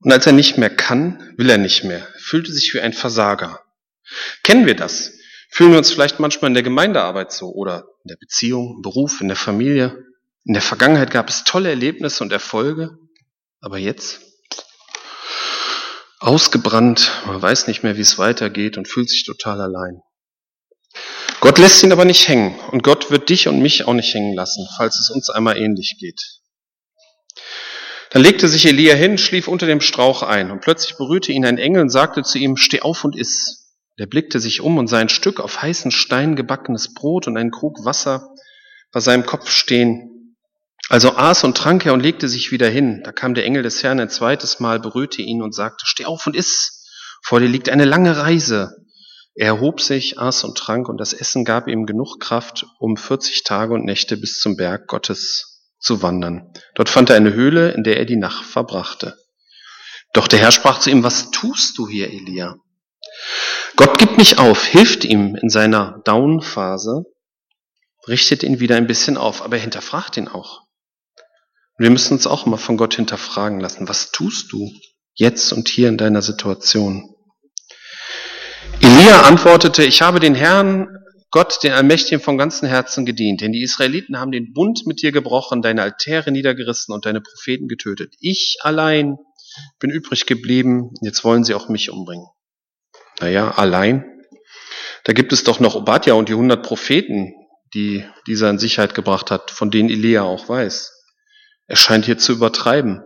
Und 0.00 0.12
als 0.12 0.26
er 0.26 0.32
nicht 0.32 0.58
mehr 0.58 0.70
kann, 0.70 1.34
will 1.36 1.50
er 1.50 1.58
nicht 1.58 1.84
mehr, 1.84 2.06
fühlte 2.18 2.52
sich 2.52 2.72
wie 2.74 2.80
ein 2.80 2.92
Versager. 2.92 3.60
Kennen 4.42 4.66
wir 4.66 4.76
das? 4.76 5.12
Fühlen 5.50 5.70
wir 5.72 5.78
uns 5.78 5.90
vielleicht 5.90 6.20
manchmal 6.20 6.50
in 6.50 6.54
der 6.54 6.62
Gemeindearbeit 6.62 7.32
so 7.32 7.52
oder 7.52 7.86
in 8.04 8.08
der 8.08 8.16
Beziehung, 8.16 8.76
im 8.76 8.82
Beruf, 8.82 9.20
in 9.20 9.28
der 9.28 9.36
Familie? 9.36 10.04
In 10.44 10.52
der 10.52 10.62
Vergangenheit 10.62 11.10
gab 11.10 11.28
es 11.28 11.44
tolle 11.44 11.70
Erlebnisse 11.70 12.22
und 12.22 12.32
Erfolge, 12.32 12.98
aber 13.60 13.78
jetzt 13.78 14.20
ausgebrannt, 16.26 17.22
man 17.26 17.40
weiß 17.40 17.68
nicht 17.68 17.82
mehr, 17.82 17.96
wie 17.96 18.02
es 18.02 18.18
weitergeht 18.18 18.76
und 18.76 18.88
fühlt 18.88 19.08
sich 19.08 19.24
total 19.24 19.60
allein. 19.60 20.00
Gott 21.40 21.58
lässt 21.58 21.82
ihn 21.82 21.92
aber 21.92 22.04
nicht 22.04 22.26
hängen 22.26 22.58
und 22.72 22.82
Gott 22.82 23.10
wird 23.10 23.28
dich 23.28 23.46
und 23.46 23.60
mich 23.60 23.86
auch 23.86 23.92
nicht 23.92 24.12
hängen 24.12 24.34
lassen, 24.34 24.66
falls 24.76 24.98
es 24.98 25.10
uns 25.10 25.30
einmal 25.30 25.56
ähnlich 25.56 25.96
geht. 26.00 26.20
Dann 28.10 28.22
legte 28.22 28.48
sich 28.48 28.66
Elia 28.66 28.94
hin, 28.94 29.18
schlief 29.18 29.46
unter 29.46 29.66
dem 29.66 29.80
Strauch 29.80 30.22
ein 30.22 30.50
und 30.50 30.62
plötzlich 30.62 30.96
berührte 30.96 31.32
ihn 31.32 31.44
ein 31.44 31.58
Engel 31.58 31.82
und 31.82 31.90
sagte 31.90 32.22
zu 32.22 32.38
ihm, 32.38 32.56
steh 32.56 32.80
auf 32.80 33.04
und 33.04 33.14
iss. 33.14 33.74
Der 33.98 34.06
blickte 34.06 34.40
sich 34.40 34.60
um 34.60 34.78
und 34.78 34.88
sah 34.88 34.98
ein 34.98 35.08
Stück 35.08 35.38
auf 35.38 35.62
heißen 35.62 35.90
Stein 35.90 36.34
gebackenes 36.34 36.92
Brot 36.94 37.28
und 37.28 37.36
einen 37.36 37.50
Krug 37.50 37.84
Wasser 37.84 38.28
bei 38.90 39.00
seinem 39.00 39.26
Kopf 39.26 39.48
stehen. 39.48 40.15
Also 40.88 41.16
aß 41.16 41.44
und 41.44 41.56
trank 41.56 41.84
er 41.84 41.94
und 41.94 42.00
legte 42.00 42.28
sich 42.28 42.52
wieder 42.52 42.68
hin. 42.68 43.02
Da 43.04 43.12
kam 43.12 43.34
der 43.34 43.44
Engel 43.44 43.62
des 43.62 43.82
Herrn 43.82 43.98
ein 43.98 44.10
zweites 44.10 44.60
Mal, 44.60 44.78
berührte 44.78 45.20
ihn 45.20 45.42
und 45.42 45.54
sagte, 45.54 45.84
steh 45.86 46.04
auf 46.04 46.26
und 46.26 46.36
iss. 46.36 46.84
Vor 47.22 47.40
dir 47.40 47.48
liegt 47.48 47.68
eine 47.68 47.84
lange 47.84 48.16
Reise. 48.16 48.76
Er 49.34 49.48
erhob 49.48 49.80
sich, 49.80 50.18
aß 50.18 50.44
und 50.44 50.56
trank 50.56 50.88
und 50.88 50.98
das 50.98 51.12
Essen 51.12 51.44
gab 51.44 51.66
ihm 51.66 51.86
genug 51.86 52.20
Kraft, 52.20 52.66
um 52.78 52.96
40 52.96 53.42
Tage 53.42 53.74
und 53.74 53.84
Nächte 53.84 54.16
bis 54.16 54.38
zum 54.38 54.56
Berg 54.56 54.86
Gottes 54.86 55.60
zu 55.78 56.02
wandern. 56.02 56.52
Dort 56.74 56.88
fand 56.88 57.10
er 57.10 57.16
eine 57.16 57.34
Höhle, 57.34 57.72
in 57.72 57.82
der 57.82 57.98
er 57.98 58.04
die 58.04 58.16
Nacht 58.16 58.44
verbrachte. 58.44 59.18
Doch 60.12 60.28
der 60.28 60.38
Herr 60.38 60.52
sprach 60.52 60.78
zu 60.78 60.90
ihm, 60.90 61.02
was 61.02 61.30
tust 61.30 61.76
du 61.76 61.88
hier, 61.88 62.08
Elia? 62.08 62.56
Gott 63.76 63.98
gibt 63.98 64.16
nicht 64.16 64.38
auf, 64.38 64.64
hilft 64.64 65.04
ihm 65.04 65.34
in 65.34 65.50
seiner 65.50 66.00
Down-Phase, 66.04 67.04
richtet 68.08 68.42
ihn 68.42 68.60
wieder 68.60 68.76
ein 68.76 68.86
bisschen 68.86 69.18
auf, 69.18 69.42
aber 69.42 69.56
er 69.56 69.62
hinterfragt 69.62 70.16
ihn 70.16 70.28
auch. 70.28 70.65
Wir 71.78 71.90
müssen 71.90 72.14
uns 72.14 72.26
auch 72.26 72.46
immer 72.46 72.58
von 72.58 72.76
Gott 72.76 72.94
hinterfragen 72.94 73.60
lassen, 73.60 73.88
was 73.88 74.10
tust 74.10 74.52
du 74.52 74.70
jetzt 75.14 75.52
und 75.52 75.68
hier 75.68 75.88
in 75.88 75.98
deiner 75.98 76.22
Situation? 76.22 77.14
Elia 78.80 79.22
antwortete, 79.22 79.84
ich 79.84 80.02
habe 80.02 80.20
den 80.20 80.34
Herrn 80.34 80.88
Gott, 81.30 81.62
den 81.62 81.72
Allmächtigen, 81.72 82.20
von 82.20 82.38
ganzem 82.38 82.68
Herzen 82.68 83.04
gedient. 83.04 83.40
Denn 83.42 83.52
die 83.52 83.62
Israeliten 83.62 84.18
haben 84.18 84.32
den 84.32 84.52
Bund 84.54 84.86
mit 84.86 85.02
dir 85.02 85.12
gebrochen, 85.12 85.60
deine 85.60 85.82
Altäre 85.82 86.30
niedergerissen 86.30 86.94
und 86.94 87.04
deine 87.04 87.20
Propheten 87.20 87.68
getötet. 87.68 88.14
Ich 88.20 88.58
allein 88.62 89.18
bin 89.78 89.90
übrig 89.90 90.24
geblieben. 90.26 90.92
Jetzt 91.02 91.24
wollen 91.24 91.44
sie 91.44 91.54
auch 91.54 91.68
mich 91.68 91.90
umbringen. 91.90 92.26
Naja, 93.20 93.50
allein. 93.50 94.04
Da 95.04 95.12
gibt 95.12 95.32
es 95.32 95.44
doch 95.44 95.60
noch 95.60 95.74
Obadja 95.74 96.14
und 96.14 96.28
die 96.28 96.34
hundert 96.34 96.62
Propheten, 96.62 97.34
die 97.74 98.04
dieser 98.26 98.48
in 98.48 98.58
Sicherheit 98.58 98.94
gebracht 98.94 99.30
hat, 99.30 99.50
von 99.50 99.70
denen 99.70 99.90
Elia 99.90 100.22
auch 100.22 100.48
weiß. 100.48 100.95
Er 101.66 101.76
scheint 101.76 102.04
hier 102.04 102.18
zu 102.18 102.32
übertreiben. 102.32 103.02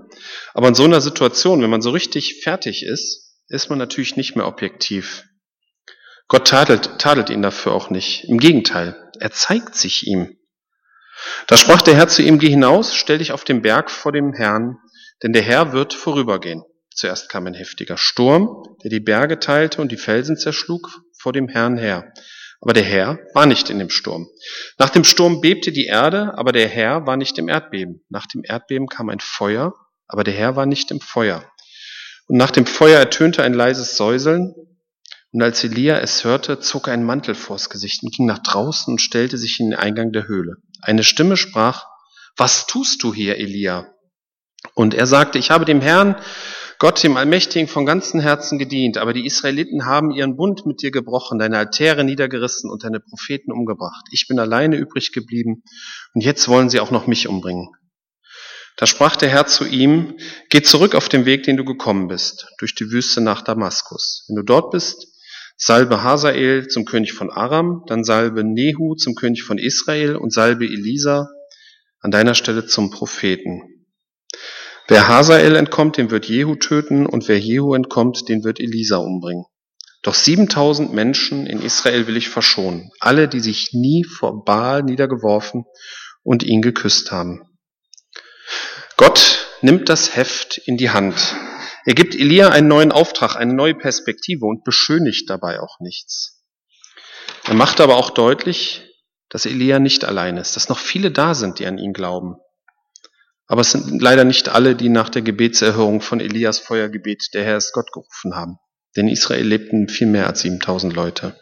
Aber 0.55 0.69
in 0.69 0.75
so 0.75 0.85
einer 0.85 1.01
Situation, 1.01 1.63
wenn 1.63 1.71
man 1.71 1.83
so 1.83 1.91
richtig 1.91 2.43
fertig 2.43 2.85
ist, 2.85 3.37
ist 3.49 3.71
man 3.71 3.79
natürlich 3.79 4.17
nicht 4.17 4.37
mehr 4.37 4.47
objektiv. 4.47 5.25
Gott 6.29 6.47
tadelt, 6.47 6.99
tadelt 6.99 7.31
ihn 7.31 7.43
dafür 7.43 7.73
auch 7.73 7.91
nicht. 7.91 8.25
Im 8.25 8.39
Gegenteil, 8.39 9.11
er 9.19 9.33
zeigt 9.33 9.75
sich 9.75 10.07
ihm. 10.07 10.37
Da 11.47 11.57
sprach 11.57 11.83
der 11.83 11.97
Herr 11.97 12.09
zu 12.09 12.23
ihm, 12.23 12.39
geh 12.39 12.49
hinaus, 12.49 12.95
stell 12.95 13.19
dich 13.19 13.33
auf 13.33 13.45
den 13.45 13.63
Berg 13.63 13.91
vor 13.91 14.13
dem 14.13 14.33
Herrn, 14.33 14.79
denn 15.23 15.33
der 15.33 15.43
Herr 15.43 15.73
wird 15.73 15.93
vorübergehen. 15.93 16.63
Zuerst 16.95 17.29
kam 17.29 17.47
ein 17.47 17.55
heftiger 17.55 17.97
Sturm, 17.97 18.63
der 18.83 18.91
die 18.91 19.01
Berge 19.01 19.39
teilte 19.39 19.81
und 19.81 19.91
die 19.91 19.97
Felsen 19.97 20.37
zerschlug 20.37 21.03
vor 21.19 21.33
dem 21.33 21.49
Herrn 21.49 21.77
her. 21.77 22.13
Aber 22.61 22.75
der 22.75 22.85
Herr 22.85 23.19
war 23.33 23.47
nicht 23.47 23.71
in 23.71 23.79
dem 23.79 23.91
Sturm. 23.91 24.29
Nach 24.79 24.91
dem 24.91 25.05
Sturm 25.05 25.41
bebte 25.41 25.73
die 25.73 25.87
Erde, 25.87 26.37
aber 26.37 26.53
der 26.53 26.69
Herr 26.69 27.07
war 27.07 27.17
nicht 27.17 27.39
im 27.39 27.49
Erdbeben. 27.49 28.05
Nach 28.11 28.27
dem 28.27 28.43
Erdbeben 28.45 28.87
kam 28.87 29.09
ein 29.09 29.21
Feuer, 29.21 29.75
aber 30.07 30.25
der 30.25 30.35
Herr 30.35 30.57
war 30.57 30.67
nicht 30.67 30.91
im 30.91 31.01
Feuer. 31.01 31.45
Und 32.27 32.37
nach 32.37 32.51
dem 32.51 32.67
Feuer 32.67 32.99
ertönte 32.99 33.43
ein 33.43 33.55
leises 33.55 33.97
Säuseln, 33.97 34.55
und 35.33 35.43
als 35.43 35.63
Elia 35.63 35.99
es 35.99 36.25
hörte, 36.25 36.59
zog 36.59 36.89
er 36.89 36.95
einen 36.95 37.05
Mantel 37.05 37.37
vors 37.37 37.71
Gesicht 37.71 38.03
und 38.03 38.13
ging 38.13 38.27
nach 38.27 38.41
draußen 38.41 38.93
und 38.93 39.01
stellte 39.01 39.39
sich 39.39 39.61
in 39.61 39.71
den 39.71 39.79
Eingang 39.79 40.13
der 40.13 40.27
Höhle. 40.27 40.57
Eine 40.83 41.05
Stimme 41.05 41.37
sprach, 41.37 41.87
was 42.37 42.67
tust 42.67 43.03
du 43.03 43.15
hier, 43.15 43.37
Elia? 43.37 43.87
Und 44.75 44.93
er 44.93 45.07
sagte, 45.07 45.39
ich 45.39 45.51
habe 45.51 45.65
dem 45.65 45.81
Herrn, 45.81 46.17
Gott, 46.81 47.03
dem 47.03 47.19
Allmächtigen, 47.19 47.69
von 47.69 47.85
ganzem 47.85 48.21
Herzen 48.21 48.59
gedient, 48.59 48.97
aber 48.97 49.13
die 49.13 49.27
Israeliten 49.27 49.85
haben 49.85 50.13
ihren 50.13 50.35
Bund 50.35 50.65
mit 50.65 50.81
dir 50.81 50.91
gebrochen, 50.91 51.39
deine 51.39 51.59
Altäre 51.59 52.05
niedergerissen 52.05 52.71
und 52.71 52.85
deine 52.85 53.01
Propheten 53.01 53.53
umgebracht. 53.53 54.07
Ich 54.13 54.27
bin 54.27 54.39
alleine 54.39 54.77
übrig 54.77 55.13
geblieben 55.13 55.63
und 56.15 56.25
jetzt 56.25 56.49
wollen 56.49 56.71
sie 56.71 56.81
auch 56.81 56.91
noch 56.91 57.07
mich 57.07 57.29
umbringen. 57.29 57.69
Da 58.79 58.87
sprach 58.87 59.17
der 59.17 59.29
Herr 59.29 59.47
zu 59.47 59.67
ihm, 59.67 60.17
geh 60.49 60.63
zurück 60.63 60.95
auf 60.95 61.11
den 61.11 61.27
Weg, 61.27 61.43
den 61.43 61.59
du 61.59 61.67
gekommen 61.67 62.09
bist, 62.09 62.47
durch 62.57 62.75
die 62.75 62.91
Wüste 62.91 63.21
nach 63.21 63.43
Damaskus. 63.43 64.25
Wenn 64.29 64.37
du 64.37 64.43
dort 64.43 64.71
bist, 64.71 65.07
Salbe 65.59 66.03
Hazael 66.03 66.67
zum 66.69 66.87
König 66.87 67.13
von 67.13 67.31
Aram, 67.31 67.83
dann 67.89 68.05
salbe 68.05 68.43
Nehu 68.43 68.95
zum 68.95 69.15
König 69.15 69.43
von 69.43 69.59
Israel 69.59 70.17
und 70.17 70.33
salbe 70.33 70.65
Elisa 70.65 71.29
an 72.01 72.11
deiner 72.11 72.35
Stelle 72.35 72.65
zum 72.65 72.91
Propheten. 72.91 73.80
Wer 74.91 75.09
Hazael 75.09 75.57
entkommt, 75.57 75.97
den 75.97 76.11
wird 76.11 76.27
Jehu 76.27 76.57
töten 76.57 77.07
und 77.07 77.29
wer 77.29 77.39
Jehu 77.39 77.75
entkommt, 77.75 78.29
den 78.29 78.45
wird 78.45 78.61
Elisa 78.61 78.99
umbringen. 78.99 79.47
Doch 80.03 80.15
7000 80.15 80.93
Menschen 80.93 81.47
in 81.47 81.63
Israel 81.63 82.07
will 82.07 82.17
ich 82.17 82.29
verschonen, 82.29 82.91
alle, 83.01 83.29
die 83.29 83.41
sich 83.41 83.71
nie 83.73 84.05
vor 84.05 84.45
Baal 84.45 84.83
niedergeworfen 84.83 85.65
und 86.23 86.43
ihn 86.43 86.61
geküsst 86.61 87.11
haben. 87.11 87.43
Gott 88.99 89.47
nimmt 89.63 89.89
das 89.89 90.17
Heft 90.17 90.59
in 90.59 90.77
die 90.77 90.91
Hand 90.91 91.35
er 91.87 91.95
gibt 91.95 92.15
Elia 92.15 92.51
einen 92.51 92.69
neuen 92.69 92.93
Auftrag, 92.93 93.37
eine 93.37 93.55
neue 93.55 93.75
Perspektive 93.75 94.45
und 94.45 94.65
beschönigt 94.65 95.31
dabei 95.31 95.61
auch 95.61 95.81
nichts. 95.81 96.45
Er 97.45 97.55
macht 97.55 97.81
aber 97.81 97.97
auch 97.97 98.11
deutlich, 98.11 98.83
dass 99.31 99.47
Elia 99.47 99.79
nicht 99.79 100.05
allein 100.05 100.37
ist, 100.37 100.57
dass 100.57 100.69
noch 100.69 100.79
viele 100.79 101.11
da 101.11 101.35
sind, 101.35 101.59
die 101.59 101.67
an 101.67 101.79
ihn 101.79 101.93
glauben. 101.93 102.37
Aber 103.51 103.63
es 103.63 103.73
sind 103.73 104.01
leider 104.01 104.23
nicht 104.23 104.49
alle, 104.49 104.77
die 104.77 104.89
nach 104.89 105.09
der 105.09 105.23
Gebetserhörung 105.23 106.01
von 106.01 106.21
Elias 106.21 106.61
Feuergebet 106.61 107.35
der 107.35 107.43
Herr 107.43 107.57
ist 107.57 107.73
Gott 107.73 107.91
gerufen 107.93 108.37
haben. 108.37 108.59
Denn 108.95 109.09
Israel 109.09 109.45
lebten 109.45 109.89
viel 109.89 110.07
mehr 110.07 110.29
als 110.29 110.43
7000 110.43 110.95
Leute. 110.95 111.37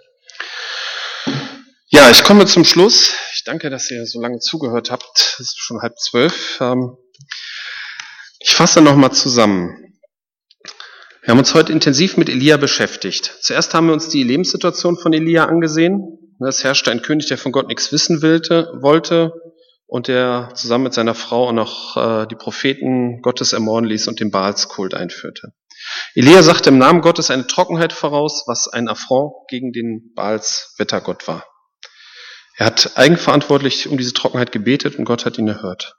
Ja, 1.89 2.09
ich 2.09 2.25
komme 2.25 2.47
zum 2.47 2.65
Schluss. 2.65 3.13
Ich 3.35 3.45
danke, 3.45 3.69
dass 3.69 3.91
ihr 3.91 4.07
so 4.07 4.23
lange 4.23 4.39
zugehört 4.39 4.91
habt. 4.91 5.37
Es 5.39 5.41
ist 5.41 5.59
schon 5.59 5.83
halb 5.83 5.99
zwölf. 5.99 6.57
Ähm, 6.63 6.97
ich 8.41 8.55
fasse 8.55 8.81
nochmal 8.81 9.13
zusammen. 9.13 9.99
Wir 11.21 11.33
haben 11.33 11.39
uns 11.39 11.53
heute 11.53 11.73
intensiv 11.73 12.17
mit 12.17 12.31
Elia 12.31 12.57
beschäftigt. 12.57 13.37
Zuerst 13.43 13.75
haben 13.75 13.89
wir 13.89 13.93
uns 13.93 14.09
die 14.09 14.23
Lebenssituation 14.23 14.97
von 14.97 15.13
Elia 15.13 15.45
angesehen. 15.45 16.37
Es 16.41 16.65
herrschte 16.65 16.91
ein 16.91 17.03
König, 17.03 17.27
der 17.27 17.37
von 17.37 17.53
Gott 17.53 17.69
nichts 17.69 17.93
wissen 17.93 18.23
wollte 18.23 19.31
und 19.89 20.07
der 20.07 20.51
zusammen 20.55 20.85
mit 20.85 20.95
seiner 20.95 21.15
Frau 21.15 21.49
auch 21.49 21.53
noch 21.53 21.97
äh, 21.97 22.27
die 22.27 22.37
Propheten 22.37 23.23
Gottes 23.23 23.55
ermorden 23.55 23.89
ließ 23.89 24.07
und 24.07 24.21
den 24.21 24.31
Baalskult 24.31 24.95
einführte. 24.95 25.55
Elia 26.15 26.43
sagte 26.43 26.69
im 26.69 26.79
Namen 26.79 27.01
Gottes 27.01 27.31
eine 27.31 27.47
Trockenheit 27.47 27.95
voraus, 27.95 28.45
was 28.47 28.69
ein 28.69 28.89
Affront 28.89 29.33
gegen 29.49 29.73
den 29.73 30.13
Baals 30.15 30.75
Wettergott 30.77 31.27
war. 31.27 31.47
Er 32.57 32.67
hat 32.67 32.93
eigenverantwortlich 32.97 33.89
um 33.89 33.97
diese 33.97 34.13
Trockenheit 34.13 34.53
gebetet 34.53 34.97
und 34.99 35.07
Gott 35.07 35.25
hat 35.25 35.39
ihn 35.39 35.49
erhört. 35.49 35.97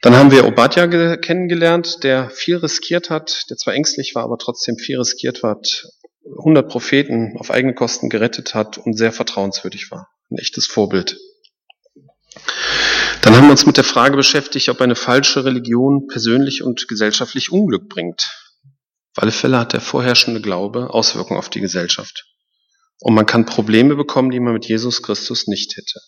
Dann 0.00 0.14
haben 0.14 0.30
wir 0.30 0.46
Obadja 0.46 0.86
kennengelernt, 1.16 2.04
der 2.04 2.30
viel 2.30 2.56
riskiert 2.56 3.10
hat, 3.10 3.50
der 3.50 3.56
zwar 3.56 3.74
ängstlich 3.74 4.14
war, 4.14 4.24
aber 4.24 4.38
trotzdem 4.38 4.76
viel 4.76 4.98
riskiert 4.98 5.42
hat, 5.42 5.86
100 6.38 6.68
Propheten 6.68 7.36
auf 7.38 7.50
eigene 7.50 7.74
Kosten 7.74 8.08
gerettet 8.08 8.54
hat 8.54 8.78
und 8.78 8.96
sehr 8.96 9.12
vertrauenswürdig 9.12 9.90
war. 9.90 10.08
Ein 10.30 10.38
echtes 10.38 10.66
Vorbild. 10.66 11.18
Dann 13.22 13.36
haben 13.36 13.44
wir 13.44 13.52
uns 13.52 13.66
mit 13.66 13.76
der 13.76 13.84
Frage 13.84 14.16
beschäftigt, 14.16 14.68
ob 14.68 14.80
eine 14.80 14.96
falsche 14.96 15.44
Religion 15.44 16.06
persönlich 16.08 16.62
und 16.62 16.88
gesellschaftlich 16.88 17.52
Unglück 17.52 17.88
bringt. 17.88 18.22
Auf 19.14 19.22
alle 19.22 19.32
Fälle 19.32 19.58
hat 19.58 19.74
der 19.74 19.80
vorherrschende 19.80 20.40
Glaube 20.40 20.90
Auswirkungen 20.90 21.38
auf 21.38 21.50
die 21.50 21.60
Gesellschaft. 21.60 22.24
Und 23.00 23.14
man 23.14 23.26
kann 23.26 23.46
Probleme 23.46 23.94
bekommen, 23.96 24.30
die 24.30 24.40
man 24.40 24.54
mit 24.54 24.66
Jesus 24.66 25.02
Christus 25.02 25.46
nicht 25.46 25.76
hätte. 25.76 26.00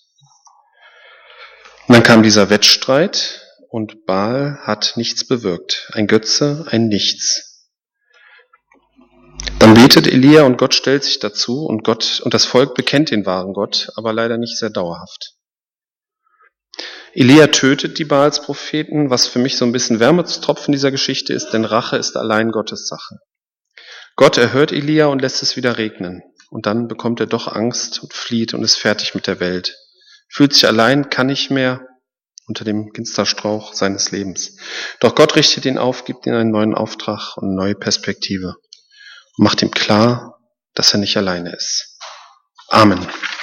Und 1.86 1.94
dann 1.94 2.02
kam 2.02 2.22
dieser 2.22 2.50
Wettstreit 2.50 3.42
und 3.68 4.06
Baal 4.06 4.58
hat 4.62 4.94
nichts 4.96 5.26
bewirkt. 5.26 5.90
Ein 5.92 6.06
Götze, 6.06 6.66
ein 6.70 6.88
Nichts. 6.88 7.68
Dann 9.58 9.74
betet 9.74 10.06
Elia 10.06 10.44
und 10.44 10.56
Gott 10.56 10.74
stellt 10.74 11.04
sich 11.04 11.18
dazu 11.18 11.66
und 11.66 11.84
Gott 11.84 12.20
und 12.24 12.32
das 12.32 12.44
Volk 12.44 12.74
bekennt 12.74 13.10
den 13.10 13.26
wahren 13.26 13.52
Gott, 13.52 13.90
aber 13.96 14.12
leider 14.12 14.38
nicht 14.38 14.56
sehr 14.56 14.70
dauerhaft. 14.70 15.33
Elia 17.12 17.46
tötet 17.48 17.98
die 17.98 18.04
Baalspropheten, 18.04 19.10
was 19.10 19.26
für 19.26 19.38
mich 19.38 19.56
so 19.56 19.64
ein 19.64 19.72
bisschen 19.72 20.00
Wärmetropfen 20.00 20.72
dieser 20.72 20.90
Geschichte 20.90 21.32
ist, 21.32 21.50
denn 21.50 21.64
Rache 21.64 21.96
ist 21.96 22.16
allein 22.16 22.50
Gottes 22.50 22.88
Sache. 22.88 23.18
Gott 24.16 24.36
erhört 24.36 24.72
Elia 24.72 25.06
und 25.06 25.22
lässt 25.22 25.42
es 25.42 25.56
wieder 25.56 25.78
regnen. 25.78 26.22
Und 26.50 26.66
dann 26.66 26.88
bekommt 26.88 27.20
er 27.20 27.26
doch 27.26 27.48
Angst 27.48 28.02
und 28.02 28.12
flieht 28.12 28.54
und 28.54 28.62
ist 28.62 28.76
fertig 28.76 29.14
mit 29.14 29.26
der 29.26 29.40
Welt. 29.40 29.76
Fühlt 30.28 30.54
sich 30.54 30.66
allein, 30.66 31.10
kann 31.10 31.26
nicht 31.26 31.50
mehr 31.50 31.86
unter 32.46 32.64
dem 32.64 32.90
Ginsterstrauch 32.90 33.72
seines 33.72 34.10
Lebens. 34.10 34.56
Doch 35.00 35.14
Gott 35.14 35.36
richtet 35.36 35.64
ihn 35.64 35.78
auf, 35.78 36.04
gibt 36.04 36.26
ihm 36.26 36.34
einen 36.34 36.50
neuen 36.50 36.74
Auftrag 36.74 37.36
und 37.36 37.48
eine 37.48 37.56
neue 37.56 37.74
Perspektive 37.74 38.54
und 39.36 39.44
macht 39.44 39.62
ihm 39.62 39.70
klar, 39.70 40.38
dass 40.74 40.92
er 40.92 41.00
nicht 41.00 41.16
alleine 41.16 41.52
ist. 41.54 41.98
Amen. 42.68 43.06